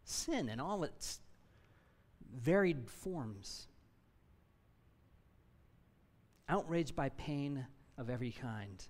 sin 0.03 0.49
and 0.49 0.59
all 0.59 0.83
its 0.83 1.21
varied 2.35 2.89
forms. 2.89 3.67
Outraged 6.49 6.93
by 6.93 7.07
pain 7.07 7.65
of 7.97 8.09
every 8.09 8.31
kind. 8.31 8.85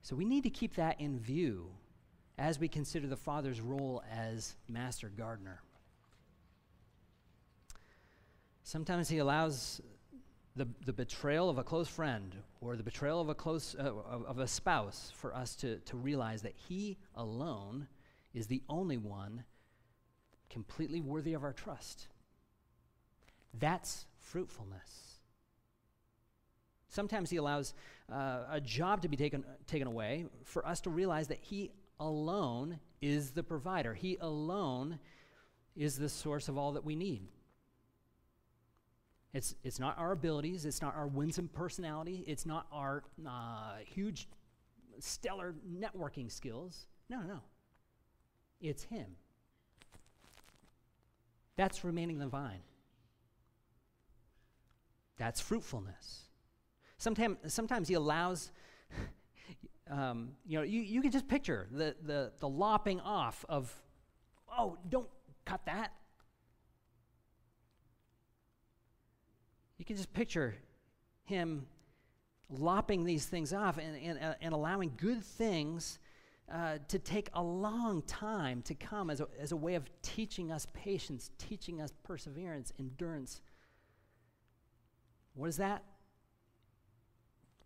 So 0.00 0.16
we 0.16 0.24
need 0.24 0.44
to 0.44 0.50
keep 0.50 0.74
that 0.76 0.98
in 0.98 1.18
view 1.18 1.70
as 2.38 2.58
we 2.58 2.68
consider 2.68 3.06
the 3.06 3.16
Father's 3.16 3.60
role 3.60 4.02
as 4.10 4.56
master 4.68 5.10
gardener. 5.10 5.60
Sometimes 8.62 9.10
he 9.10 9.18
allows 9.18 9.82
the, 10.56 10.66
the 10.84 10.92
betrayal 10.92 11.50
of 11.50 11.58
a 11.58 11.64
close 11.64 11.88
friend 11.88 12.34
or 12.60 12.76
the 12.76 12.82
betrayal 12.82 13.20
of 13.20 13.28
a 13.28 13.34
close 13.34 13.76
uh, 13.78 13.82
of, 13.82 14.24
of 14.24 14.38
a 14.38 14.48
spouse 14.48 15.12
for 15.14 15.34
us 15.34 15.54
to, 15.56 15.76
to 15.80 15.96
realize 15.96 16.42
that 16.42 16.54
he 16.56 16.96
alone 17.14 17.86
is 18.34 18.46
the 18.46 18.62
only 18.68 18.96
one 18.96 19.44
completely 20.50 21.00
worthy 21.00 21.34
of 21.34 21.42
our 21.42 21.52
trust. 21.52 22.08
That's 23.58 24.06
fruitfulness. 24.18 25.16
Sometimes 26.88 27.30
He 27.30 27.36
allows 27.36 27.74
uh, 28.10 28.44
a 28.50 28.60
job 28.60 29.02
to 29.02 29.08
be 29.08 29.16
taken, 29.16 29.44
taken 29.66 29.86
away 29.86 30.26
for 30.44 30.66
us 30.66 30.80
to 30.82 30.90
realize 30.90 31.28
that 31.28 31.38
He 31.40 31.70
alone 32.00 32.78
is 33.00 33.32
the 33.32 33.42
provider, 33.42 33.94
He 33.94 34.16
alone 34.20 34.98
is 35.74 35.98
the 35.98 36.08
source 36.08 36.48
of 36.48 36.56
all 36.56 36.72
that 36.72 36.84
we 36.84 36.96
need. 36.96 37.28
It's, 39.36 39.54
it's 39.64 39.78
not 39.78 39.98
our 39.98 40.12
abilities, 40.12 40.64
it's 40.64 40.80
not 40.80 40.96
our 40.96 41.06
winsome 41.06 41.48
personality, 41.52 42.24
it's 42.26 42.46
not 42.46 42.66
our 42.72 43.02
uh, 43.28 43.74
huge, 43.84 44.28
stellar 44.98 45.54
networking 45.70 46.32
skills. 46.32 46.86
No, 47.10 47.20
no. 47.20 47.40
It's 48.62 48.84
Him. 48.84 49.04
That's 51.56 51.84
remaining 51.84 52.18
the 52.18 52.28
vine. 52.28 52.62
That's 55.18 55.38
fruitfulness. 55.38 56.22
Sometimes, 56.96 57.36
sometimes 57.48 57.88
he 57.88 57.94
allows, 57.94 58.52
um, 59.90 60.30
you 60.46 60.56
know, 60.56 60.64
you, 60.64 60.80
you 60.80 61.02
can 61.02 61.10
just 61.10 61.28
picture 61.28 61.68
the, 61.70 61.94
the, 62.02 62.32
the 62.40 62.48
lopping 62.48 63.00
off 63.00 63.44
of, 63.50 63.70
oh, 64.58 64.78
don't 64.88 65.08
cut 65.44 65.60
that. 65.66 65.92
You 69.78 69.84
can 69.84 69.96
just 69.96 70.12
picture 70.12 70.54
him 71.24 71.66
lopping 72.48 73.04
these 73.04 73.26
things 73.26 73.52
off 73.52 73.78
and, 73.78 73.96
and, 73.96 74.36
and 74.40 74.54
allowing 74.54 74.92
good 74.96 75.22
things 75.24 75.98
uh, 76.52 76.78
to 76.88 76.98
take 76.98 77.28
a 77.34 77.42
long 77.42 78.02
time 78.02 78.62
to 78.62 78.74
come 78.74 79.10
as 79.10 79.20
a, 79.20 79.26
as 79.40 79.50
a 79.52 79.56
way 79.56 79.74
of 79.74 79.90
teaching 80.02 80.52
us 80.52 80.66
patience, 80.72 81.30
teaching 81.38 81.80
us 81.80 81.92
perseverance, 82.04 82.72
endurance. 82.78 83.40
What 85.34 85.48
is 85.48 85.56
that? 85.56 85.82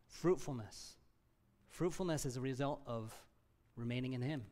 Fruitfulness. 0.08 0.94
Fruitfulness 1.68 2.24
is 2.24 2.36
a 2.36 2.40
result 2.40 2.80
of 2.86 3.14
remaining 3.76 4.14
in 4.14 4.22
Him. 4.22 4.44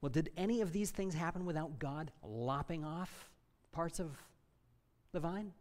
Well, 0.00 0.10
did 0.10 0.30
any 0.36 0.62
of 0.62 0.72
these 0.72 0.90
things 0.90 1.14
happen 1.14 1.44
without 1.44 1.78
God 1.78 2.10
lopping 2.22 2.84
off 2.84 3.29
parts 3.72 4.00
of 4.00 4.10
the 5.12 5.20
vine? 5.20 5.52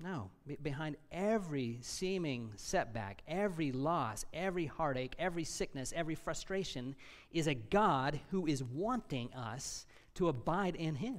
No. 0.00 0.30
Be- 0.46 0.56
behind 0.56 0.96
every 1.10 1.78
seeming 1.82 2.52
setback, 2.56 3.22
every 3.26 3.72
loss, 3.72 4.24
every 4.32 4.66
heartache, 4.66 5.14
every 5.18 5.44
sickness, 5.44 5.92
every 5.94 6.14
frustration 6.14 6.94
is 7.32 7.46
a 7.46 7.54
God 7.54 8.20
who 8.30 8.46
is 8.46 8.62
wanting 8.62 9.32
us 9.34 9.86
to 10.14 10.28
abide 10.28 10.76
in 10.76 10.94
Him, 10.94 11.18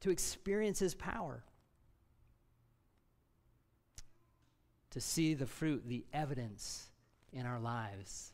to 0.00 0.10
experience 0.10 0.78
His 0.78 0.94
power, 0.94 1.42
to 4.90 5.00
see 5.00 5.32
the 5.32 5.46
fruit, 5.46 5.84
the 5.86 6.04
evidence 6.12 6.90
in 7.32 7.46
our 7.46 7.58
lives, 7.58 8.32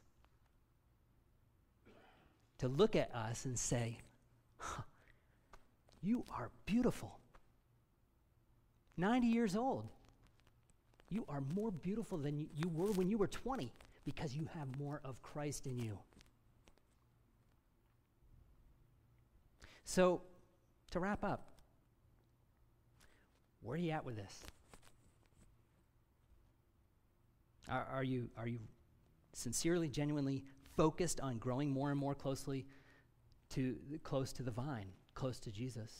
to 2.58 2.68
look 2.68 2.96
at 2.96 3.14
us 3.14 3.44
and 3.44 3.58
say, 3.58 3.98
huh, 4.58 4.82
You 6.02 6.24
are 6.36 6.50
beautiful. 6.66 7.18
90 8.96 9.26
years 9.26 9.56
old. 9.56 9.86
You 11.08 11.24
are 11.28 11.42
more 11.54 11.70
beautiful 11.70 12.18
than 12.18 12.38
you 12.38 12.68
were 12.74 12.92
when 12.92 13.08
you 13.08 13.16
were 13.16 13.28
20 13.28 13.72
because 14.04 14.34
you 14.34 14.48
have 14.54 14.78
more 14.78 15.00
of 15.04 15.22
Christ 15.22 15.66
in 15.66 15.78
you. 15.78 15.98
So, 19.84 20.20
to 20.90 21.00
wrap 21.00 21.24
up, 21.24 21.46
where 23.62 23.74
are 23.74 23.78
you 23.78 23.90
at 23.92 24.04
with 24.04 24.16
this? 24.16 24.42
Are, 27.70 27.86
are, 27.92 28.04
you, 28.04 28.28
are 28.36 28.46
you 28.46 28.58
sincerely, 29.32 29.88
genuinely 29.88 30.44
focused 30.78 31.20
on 31.20 31.38
growing 31.38 31.72
more 31.72 31.90
and 31.90 31.98
more 31.98 32.14
closely 32.14 32.64
to 33.50 33.76
close 34.04 34.32
to 34.32 34.44
the 34.44 34.52
vine, 34.52 34.86
close 35.12 35.40
to 35.40 35.50
Jesus? 35.50 35.92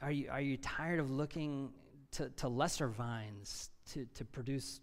Are 0.00 0.12
you, 0.12 0.28
are 0.30 0.40
you 0.40 0.56
tired 0.58 1.00
of 1.00 1.10
looking 1.10 1.72
to, 2.12 2.30
to 2.36 2.46
lesser 2.46 2.86
vines 2.86 3.70
to, 3.92 4.06
to 4.14 4.24
produce 4.24 4.80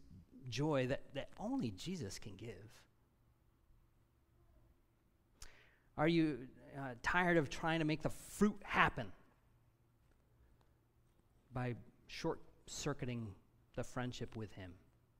joy 0.50 0.88
that, 0.88 1.02
that 1.14 1.30
only 1.40 1.72
Jesus 1.72 2.20
can 2.20 2.36
give? 2.36 2.70
Are 5.98 6.08
you 6.08 6.40
uh, 6.78 6.96
tired 7.02 7.38
of 7.38 7.50
trying 7.50 7.80
to 7.80 7.86
make 7.86 8.02
the 8.02 8.10
fruit 8.10 8.58
happen 8.64 9.08
by 11.54 11.76
short 12.08 12.42
circuiting 12.68 13.28
the 13.76 13.86
friendship 13.86 14.36
with 14.36 14.52
Him 14.52 14.72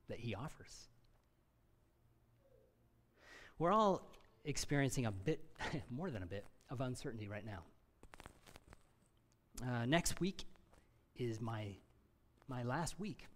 that 0.10 0.20
He 0.20 0.36
offers? 0.36 0.90
We're 3.60 3.74
all 3.74 4.02
experiencing 4.46 5.06
a 5.06 5.12
bit, 5.12 5.42
more 5.92 6.10
than 6.10 6.24
a 6.24 6.26
bit, 6.26 6.46
of 6.70 6.80
uncertainty 6.80 7.28
right 7.28 7.46
now. 7.46 7.64
Uh, 9.62 9.86
next 9.86 10.22
week 10.22 10.46
is 11.18 11.42
my, 11.42 11.76
my 12.48 12.64
last 12.64 12.98
week. 12.98 13.28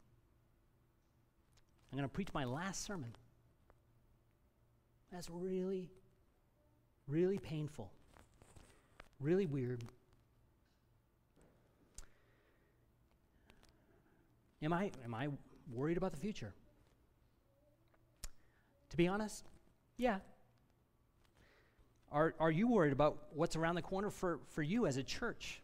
I'm 1.92 1.98
going 1.98 2.08
to 2.08 2.14
preach 2.14 2.30
my 2.34 2.46
last 2.46 2.86
sermon. 2.86 3.14
That's 5.12 5.30
really, 5.30 5.90
really 7.08 7.38
painful, 7.38 7.92
really 9.20 9.46
weird. 9.46 9.84
Am 14.64 14.72
I, 14.72 14.92
am 15.04 15.14
I 15.14 15.28
worried 15.72 15.98
about 15.98 16.14
the 16.14 16.20
future? 16.20 16.54
To 18.90 18.98
be 18.98 19.08
honest, 19.08 19.44
yeah. 19.98 20.20
Are, 22.12 22.36
are 22.40 22.52
you 22.52 22.68
worried 22.68 22.94
about 22.94 23.18
what's 23.34 23.56
around 23.56 23.76
the 23.76 23.82
corner 23.82 24.10
for, 24.10 24.40
for 24.50 24.62
you 24.62 24.86
as 24.86 24.98
a 24.98 25.04
church? 25.04 25.62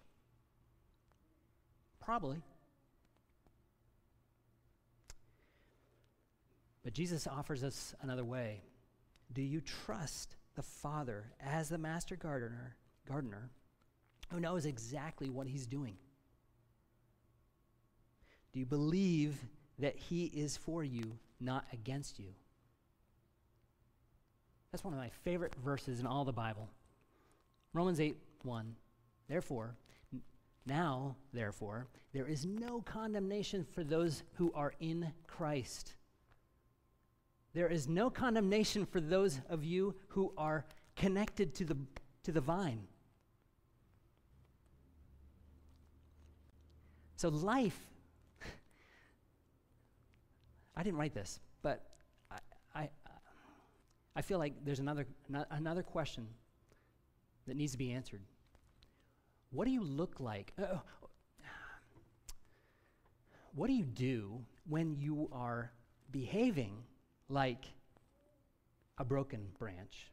Probably. 1.99 2.41
But 6.83 6.93
Jesus 6.93 7.27
offers 7.27 7.63
us 7.63 7.93
another 8.01 8.25
way. 8.25 8.63
Do 9.31 9.43
you 9.43 9.61
trust 9.61 10.35
the 10.55 10.63
Father 10.63 11.25
as 11.39 11.69
the 11.69 11.77
master 11.77 12.15
gardener, 12.15 12.75
gardener 13.07 13.51
who 14.31 14.39
knows 14.39 14.65
exactly 14.65 15.29
what 15.29 15.45
he's 15.45 15.67
doing? 15.67 15.97
Do 18.53 18.59
you 18.59 18.65
believe 18.65 19.37
that 19.77 19.95
he 19.95 20.25
is 20.25 20.57
for 20.57 20.83
you, 20.83 21.19
not 21.39 21.65
against 21.71 22.17
you? 22.17 22.33
That's 24.71 24.83
one 24.83 24.93
of 24.93 24.99
my 24.99 25.09
favorite 25.23 25.55
verses 25.63 25.99
in 25.99 26.05
all 26.05 26.25
the 26.25 26.33
Bible. 26.33 26.69
Romans 27.73 27.99
8 27.99 28.15
1. 28.43 28.75
Therefore, 29.27 29.75
now, 30.65 31.15
therefore, 31.33 31.87
there 32.13 32.27
is 32.27 32.45
no 32.45 32.81
condemnation 32.81 33.65
for 33.73 33.83
those 33.83 34.23
who 34.33 34.51
are 34.53 34.73
in 34.79 35.11
Christ. 35.27 35.95
There 37.53 37.67
is 37.67 37.87
no 37.87 38.09
condemnation 38.09 38.85
for 38.85 39.01
those 39.01 39.39
of 39.49 39.63
you 39.63 39.95
who 40.09 40.31
are 40.37 40.65
connected 40.95 41.55
to 41.55 41.65
the, 41.65 41.77
to 42.23 42.31
the 42.31 42.41
vine. 42.41 42.81
So, 47.15 47.29
life, 47.29 47.77
I 50.75 50.83
didn't 50.83 50.99
write 50.99 51.15
this, 51.15 51.39
but 51.63 51.88
I 54.15 54.21
feel 54.21 54.39
like 54.39 54.53
there's 54.65 54.79
another, 54.79 55.05
another 55.51 55.83
question 55.83 56.27
that 57.47 57.55
needs 57.55 57.71
to 57.73 57.77
be 57.77 57.91
answered. 57.91 58.21
What 59.51 59.65
do 59.65 59.71
you 59.71 59.83
look 59.83 60.19
like? 60.19 60.53
Uh, 60.61 60.77
what 63.55 63.67
do 63.67 63.73
you 63.73 63.85
do 63.85 64.39
when 64.67 64.95
you 64.99 65.29
are 65.31 65.71
behaving 66.11 66.73
like 67.29 67.65
a 68.97 69.03
broken 69.03 69.47
branch? 69.57 70.11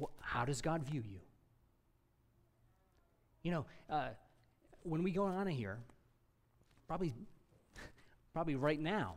Wh- 0.00 0.12
how 0.20 0.44
does 0.44 0.60
God 0.60 0.82
view 0.82 1.02
you? 1.06 1.20
You 3.42 3.52
know, 3.52 3.66
uh, 3.90 4.08
when 4.82 5.02
we 5.02 5.10
go 5.12 5.24
on 5.24 5.46
here, 5.46 5.78
probably, 6.88 7.14
probably 8.32 8.54
right 8.54 8.80
now, 8.80 9.14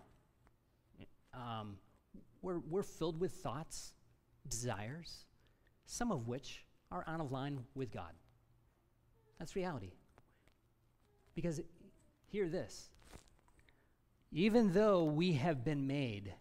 um, 1.34 1.78
we're, 2.42 2.60
we're 2.60 2.84
filled 2.84 3.20
with 3.20 3.34
thoughts, 3.34 3.94
desires, 4.48 5.26
some 5.86 6.12
of 6.12 6.28
which 6.28 6.66
are 6.92 7.04
out 7.08 7.20
of 7.20 7.32
line 7.32 7.60
with 7.76 7.92
God. 7.92 8.14
That's 9.38 9.56
reality. 9.56 9.92
Because 11.36 11.62
hear 12.28 12.48
this 12.50 12.90
even 14.32 14.74
though 14.74 15.06
we 15.06 15.34
have 15.34 15.64
been 15.64 15.88
made, 15.88 16.34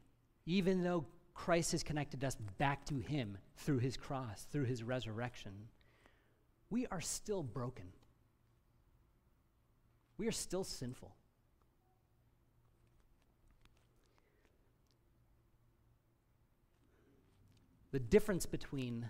even 0.47 0.83
though 0.83 1.07
Christ 1.35 1.73
has 1.73 1.83
connected 1.83 2.25
us 2.25 2.37
back 2.59 2.85
to 2.87 2.99
Him 2.99 3.39
through 3.57 3.79
His 3.79 3.97
cross, 3.97 4.47
through 4.51 4.65
His 4.65 4.83
resurrection, 4.83 5.69
we 6.71 6.87
are 6.89 7.01
still 7.01 7.43
broken. 7.43 7.87
We 10.19 10.27
are 10.27 10.33
still 10.33 10.65
sinful. 10.65 11.15
The 17.99 18.05
difference 18.05 18.47
between 18.47 19.09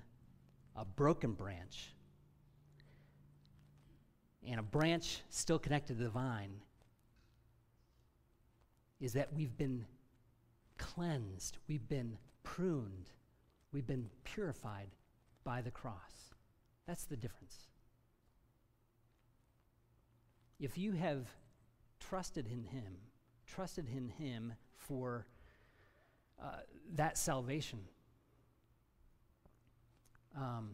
a 0.75 0.83
broken 0.83 1.33
branch 1.33 1.93
and 4.49 4.59
a 4.59 4.63
branch 4.63 5.21
still 5.29 5.59
connected 5.59 5.99
to 5.99 6.05
the 6.05 6.09
vine 6.09 6.63
is 8.99 9.13
that 9.13 9.31
we've 9.35 9.55
been 9.59 9.85
cleansed, 10.79 11.59
we've 11.69 11.87
been 11.87 12.17
pruned, 12.45 13.11
we've 13.75 13.87
been 13.87 14.09
purified 14.25 14.89
by 15.45 15.61
the 15.61 15.71
cross. 15.71 16.33
That's 16.87 17.05
the 17.05 17.17
difference. 17.19 17.59
If 20.59 20.79
you 20.79 20.93
have 20.93 21.27
trusted 22.01 22.47
in 22.47 22.65
Him, 22.65 22.97
trusted 23.47 23.87
in 23.95 24.09
Him 24.09 24.55
for 24.79 25.27
uh, 26.43 26.61
that 26.95 27.19
salvation, 27.19 27.81
um, 30.37 30.71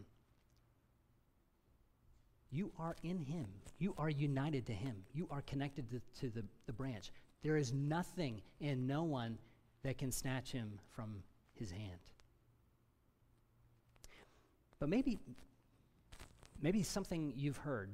you 2.51 2.71
are 2.79 2.97
in 3.03 3.19
Him. 3.19 3.47
You 3.79 3.95
are 3.99 4.11
united 4.11 4.67
to 4.67 4.73
Him. 4.73 4.97
You 5.13 5.27
are 5.31 5.43
connected 5.43 5.91
to, 5.91 6.01
to 6.21 6.31
the, 6.31 6.45
the 6.67 6.73
branch. 6.73 7.11
There 7.43 7.57
is 7.57 7.73
nothing 7.73 8.41
and 8.61 8.87
no 8.87 9.03
one 9.03 9.39
that 9.85 9.99
can 9.99 10.11
snatch 10.11 10.51
him 10.51 10.79
from 10.91 11.23
his 11.55 11.71
hand. 11.71 12.01
But 14.81 14.89
maybe, 14.89 15.19
maybe 16.61 16.83
something 16.83 17.33
you've 17.37 17.59
heard 17.59 17.91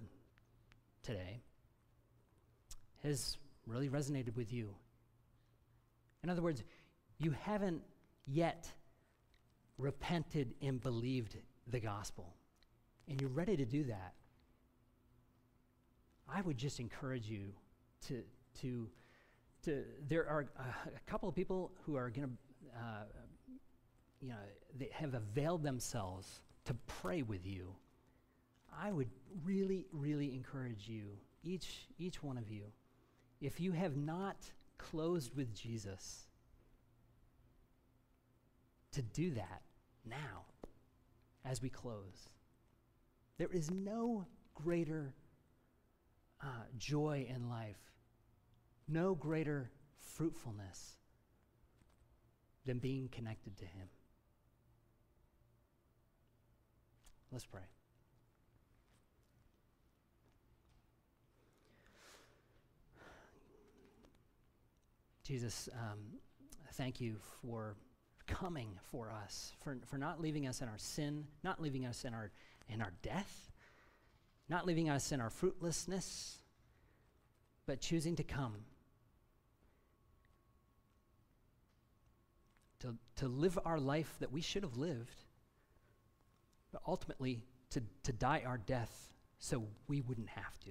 today 1.03 1.43
has 3.03 3.37
really 3.67 3.89
resonated 3.89 4.37
with 4.37 4.53
you. 4.53 4.75
In 6.23 6.31
other 6.31 6.43
words, 6.43 6.63
you 7.19 7.33
haven't 7.43 7.83
yet 8.27 8.71
repented 9.79 10.55
and 10.63 10.81
believed 10.81 11.37
the 11.71 11.81
gospel, 11.81 12.35
and 13.09 13.21
you're 13.21 13.31
ready 13.31 13.57
to 13.57 13.65
do 13.65 13.85
that. 13.85 14.15
I 16.33 16.41
would 16.43 16.59
just 16.59 16.81
encourage 16.81 17.29
you 17.29 17.53
to, 18.07 18.23
to 18.61 18.89
to, 19.65 19.85
there 20.09 20.27
are 20.29 20.47
a 20.59 21.11
couple 21.11 21.29
of 21.29 21.35
people 21.35 21.71
who 21.85 21.97
are 21.97 22.11
going 22.11 22.29
to, 22.29 22.79
uh, 22.79 23.05
you 24.21 24.29
know, 24.29 24.37
they 24.79 24.91
have 24.93 25.15
availed 25.15 25.63
themselves 25.63 26.41
to 26.65 26.75
pray 26.87 27.23
with 27.23 27.47
you. 27.47 27.75
I 28.79 28.93
would 28.93 29.11
really, 29.45 29.87
really 29.93 30.35
encourage 30.35 30.89
you, 30.89 31.19
each, 31.43 31.87
each 31.99 32.23
one 32.23 32.39
of 32.39 32.49
you, 32.49 32.65
if 33.41 33.61
you 33.61 33.73
have 33.73 33.97
not 33.97 34.37
closed 34.79 35.35
with 35.37 35.55
Jesus, 35.55 36.27
to 38.93 39.03
do 39.03 39.31
that 39.33 39.63
now 40.09 40.45
as 41.45 41.63
we 41.63 41.69
close. 41.69 42.29
There 43.39 43.51
is 43.53 43.71
no 43.71 44.27
greater 44.55 45.15
uh, 46.43 46.65
joy 46.79 47.27
in 47.29 47.49
life 47.49 47.91
no 48.91 49.15
greater 49.15 49.71
fruitfulness 50.01 50.97
than 52.67 52.79
being 52.79 53.09
connected 53.09 53.57
to 53.59 53.65
Him. 53.65 53.89
Let's 57.33 57.47
pray. 57.47 57.61
Jesus, 65.23 65.69
um, 65.73 65.99
thank 66.73 67.01
you 67.01 67.17
for 67.41 67.77
coming 68.31 68.79
for 68.91 69.11
us, 69.11 69.53
for, 69.63 69.77
for 69.87 69.99
not 69.99 70.21
leaving 70.21 70.47
us 70.47 70.63
in 70.63 70.69
our 70.69 70.79
sin, 70.79 71.27
not 71.43 71.61
leaving 71.61 71.85
us 71.85 72.05
in 72.05 72.15
our, 72.15 72.31
in 72.69 72.81
our 72.81 72.93
death, 73.03 73.51
not 74.49 74.67
leaving 74.67 74.89
us 74.89 75.13
in 75.13 75.21
our 75.21 75.31
fruitlessness, 75.31 76.39
but 77.67 77.81
choosing 77.81 78.17
to 78.17 78.25
come. 78.25 78.55
To, 82.81 82.95
to 83.17 83.29
live 83.29 83.59
our 83.65 83.79
life 83.79 84.17
that 84.21 84.33
we 84.33 84.41
should 84.41 84.63
have 84.63 84.77
lived, 84.77 85.25
but 86.73 86.81
ultimately 86.87 87.45
to, 87.71 87.83
to 88.05 88.13
die 88.13 88.43
our 88.47 88.59
death 88.59 89.11
so 89.39 89.65
we 89.89 90.01
wouldn't 90.01 90.31
have 90.31 90.59
to. 90.61 90.71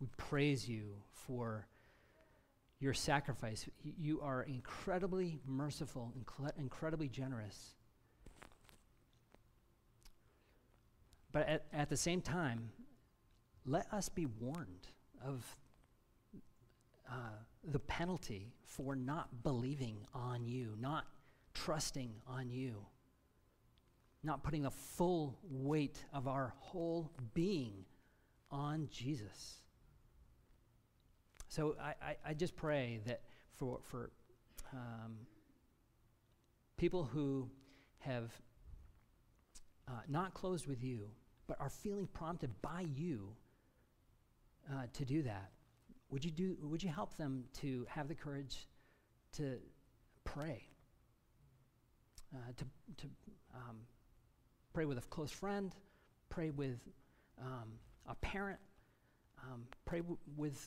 We 0.00 0.08
praise 0.16 0.68
you 0.68 0.94
for 1.10 1.66
your 2.82 2.92
sacrifice. 2.92 3.68
You 3.84 4.20
are 4.20 4.42
incredibly 4.42 5.38
merciful, 5.46 6.12
incredibly 6.58 7.08
generous. 7.08 7.76
But 11.30 11.48
at, 11.48 11.64
at 11.72 11.88
the 11.88 11.96
same 11.96 12.20
time, 12.20 12.72
let 13.64 13.86
us 13.92 14.08
be 14.08 14.26
warned 14.26 14.88
of 15.24 15.44
uh, 17.08 17.14
the 17.64 17.78
penalty 17.78 18.52
for 18.64 18.96
not 18.96 19.44
believing 19.44 19.98
on 20.12 20.44
you, 20.44 20.74
not 20.80 21.06
trusting 21.54 22.10
on 22.26 22.50
you, 22.50 22.84
not 24.24 24.42
putting 24.42 24.62
the 24.62 24.70
full 24.70 25.38
weight 25.48 26.04
of 26.12 26.26
our 26.26 26.52
whole 26.58 27.12
being 27.32 27.84
on 28.50 28.88
Jesus. 28.90 29.61
So 31.52 31.76
I, 31.78 31.94
I, 32.02 32.16
I 32.30 32.32
just 32.32 32.56
pray 32.56 33.02
that 33.04 33.20
for, 33.50 33.78
for 33.82 34.10
um, 34.72 35.18
people 36.78 37.04
who 37.04 37.46
have 37.98 38.32
uh, 39.86 40.00
not 40.08 40.32
closed 40.32 40.66
with 40.66 40.82
you, 40.82 41.10
but 41.46 41.60
are 41.60 41.68
feeling 41.68 42.06
prompted 42.06 42.50
by 42.62 42.86
you 42.94 43.36
uh, 44.72 44.84
to 44.94 45.04
do 45.04 45.22
that, 45.24 45.50
would 46.08 46.24
you, 46.24 46.30
do, 46.30 46.56
would 46.62 46.82
you 46.82 46.88
help 46.88 47.18
them 47.18 47.44
to 47.60 47.84
have 47.86 48.08
the 48.08 48.14
courage 48.14 48.66
to 49.32 49.58
pray? 50.24 50.64
Uh, 52.34 52.38
to 52.56 52.64
to 52.96 53.06
um, 53.54 53.76
pray 54.72 54.86
with 54.86 54.96
a 54.96 55.02
close 55.02 55.30
friend, 55.30 55.74
pray 56.30 56.48
with 56.48 56.78
um, 57.38 57.72
a 58.08 58.14
parent, 58.14 58.58
um, 59.42 59.64
pray 59.84 59.98
w- 59.98 60.16
with 60.34 60.66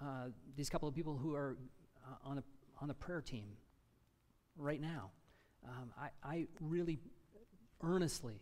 uh, 0.00 0.28
these 0.56 0.68
couple 0.68 0.88
of 0.88 0.94
people 0.94 1.16
who 1.16 1.34
are 1.34 1.56
uh, 2.06 2.28
on, 2.28 2.36
the, 2.36 2.42
on 2.80 2.88
the 2.88 2.94
prayer 2.94 3.20
team 3.20 3.46
right 4.56 4.80
now. 4.80 5.10
Um, 5.66 5.92
I, 5.98 6.08
I 6.24 6.46
really 6.60 6.98
earnestly 7.82 8.40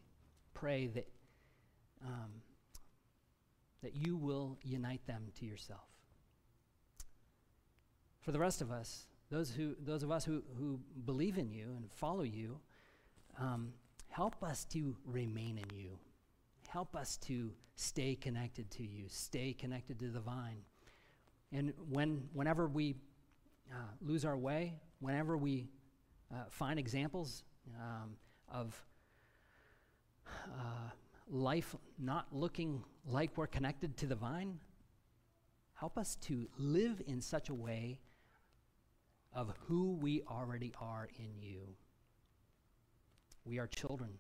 pray 0.55 0.87
that, 0.89 1.09
um, 2.05 2.31
that 3.83 3.95
you 3.95 4.17
will 4.17 4.59
unite 4.63 5.07
them 5.07 5.25
to 5.39 5.47
yourself. 5.47 5.89
For 8.21 8.33
the 8.33 8.39
rest 8.39 8.61
of 8.61 8.71
us, 8.71 9.07
those, 9.31 9.51
who, 9.51 9.75
those 9.81 10.03
of 10.03 10.11
us 10.11 10.25
who, 10.25 10.43
who 10.59 10.81
believe 11.05 11.39
in 11.39 11.51
you 11.51 11.75
and 11.77 11.91
follow 11.93 12.23
you, 12.23 12.59
um, 13.39 13.73
help 14.09 14.43
us 14.43 14.65
to 14.67 14.97
remain 15.05 15.59
in 15.59 15.79
you. 15.79 15.99
Help 16.69 16.95
us 16.95 17.17
to 17.19 17.51
stay 17.77 18.15
connected 18.15 18.71
to 18.71 18.83
you, 18.83 19.05
stay 19.09 19.53
connected 19.53 19.99
to 19.99 20.09
the 20.09 20.21
vine. 20.21 20.63
And 21.53 21.73
when, 21.89 22.29
whenever 22.33 22.69
we 22.69 22.95
uh, 23.71 23.77
lose 24.01 24.25
our 24.25 24.37
way, 24.37 24.75
whenever 25.01 25.37
we 25.37 25.69
uh, 26.33 26.45
find 26.51 26.79
examples 26.79 27.43
um, 27.79 28.17
of 28.49 28.81
uh, 30.29 30.91
life 31.29 31.75
not 31.99 32.27
looking 32.33 32.85
like 33.07 33.37
we're 33.37 33.47
connected 33.47 33.97
to 33.99 34.07
the 34.07 34.15
vine, 34.15 34.61
help 35.75 35.99
us 35.99 36.17
to 36.17 36.49
live 36.59 37.03
in 37.07 37.21
such 37.21 37.49
a 37.49 37.55
way 37.55 37.99
of 39.33 39.53
who 39.67 39.93
we 40.01 40.23
already 40.29 40.73
are 40.81 41.09
in 41.19 41.41
you. 41.41 41.61
We 43.45 43.59
are 43.59 43.67
children 43.67 44.11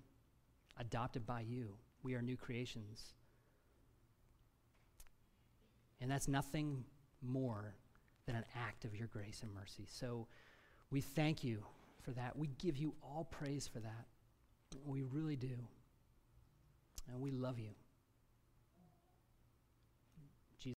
adopted 0.78 1.26
by 1.26 1.42
you. 1.42 1.76
We 2.02 2.14
are 2.14 2.22
new 2.22 2.36
creations. 2.36 3.14
And 6.00 6.10
that's 6.10 6.28
nothing 6.28 6.84
more 7.22 7.74
than 8.26 8.36
an 8.36 8.44
act 8.54 8.84
of 8.84 8.94
your 8.94 9.08
grace 9.08 9.42
and 9.42 9.52
mercy. 9.54 9.86
So 9.88 10.26
we 10.90 11.00
thank 11.00 11.44
you 11.44 11.62
for 12.02 12.12
that. 12.12 12.36
We 12.36 12.48
give 12.58 12.76
you 12.76 12.94
all 13.02 13.24
praise 13.30 13.68
for 13.68 13.80
that. 13.80 14.06
We 14.84 15.02
really 15.02 15.36
do. 15.36 15.56
And 17.10 17.20
we 17.20 17.30
love 17.30 17.58
you. 17.58 17.70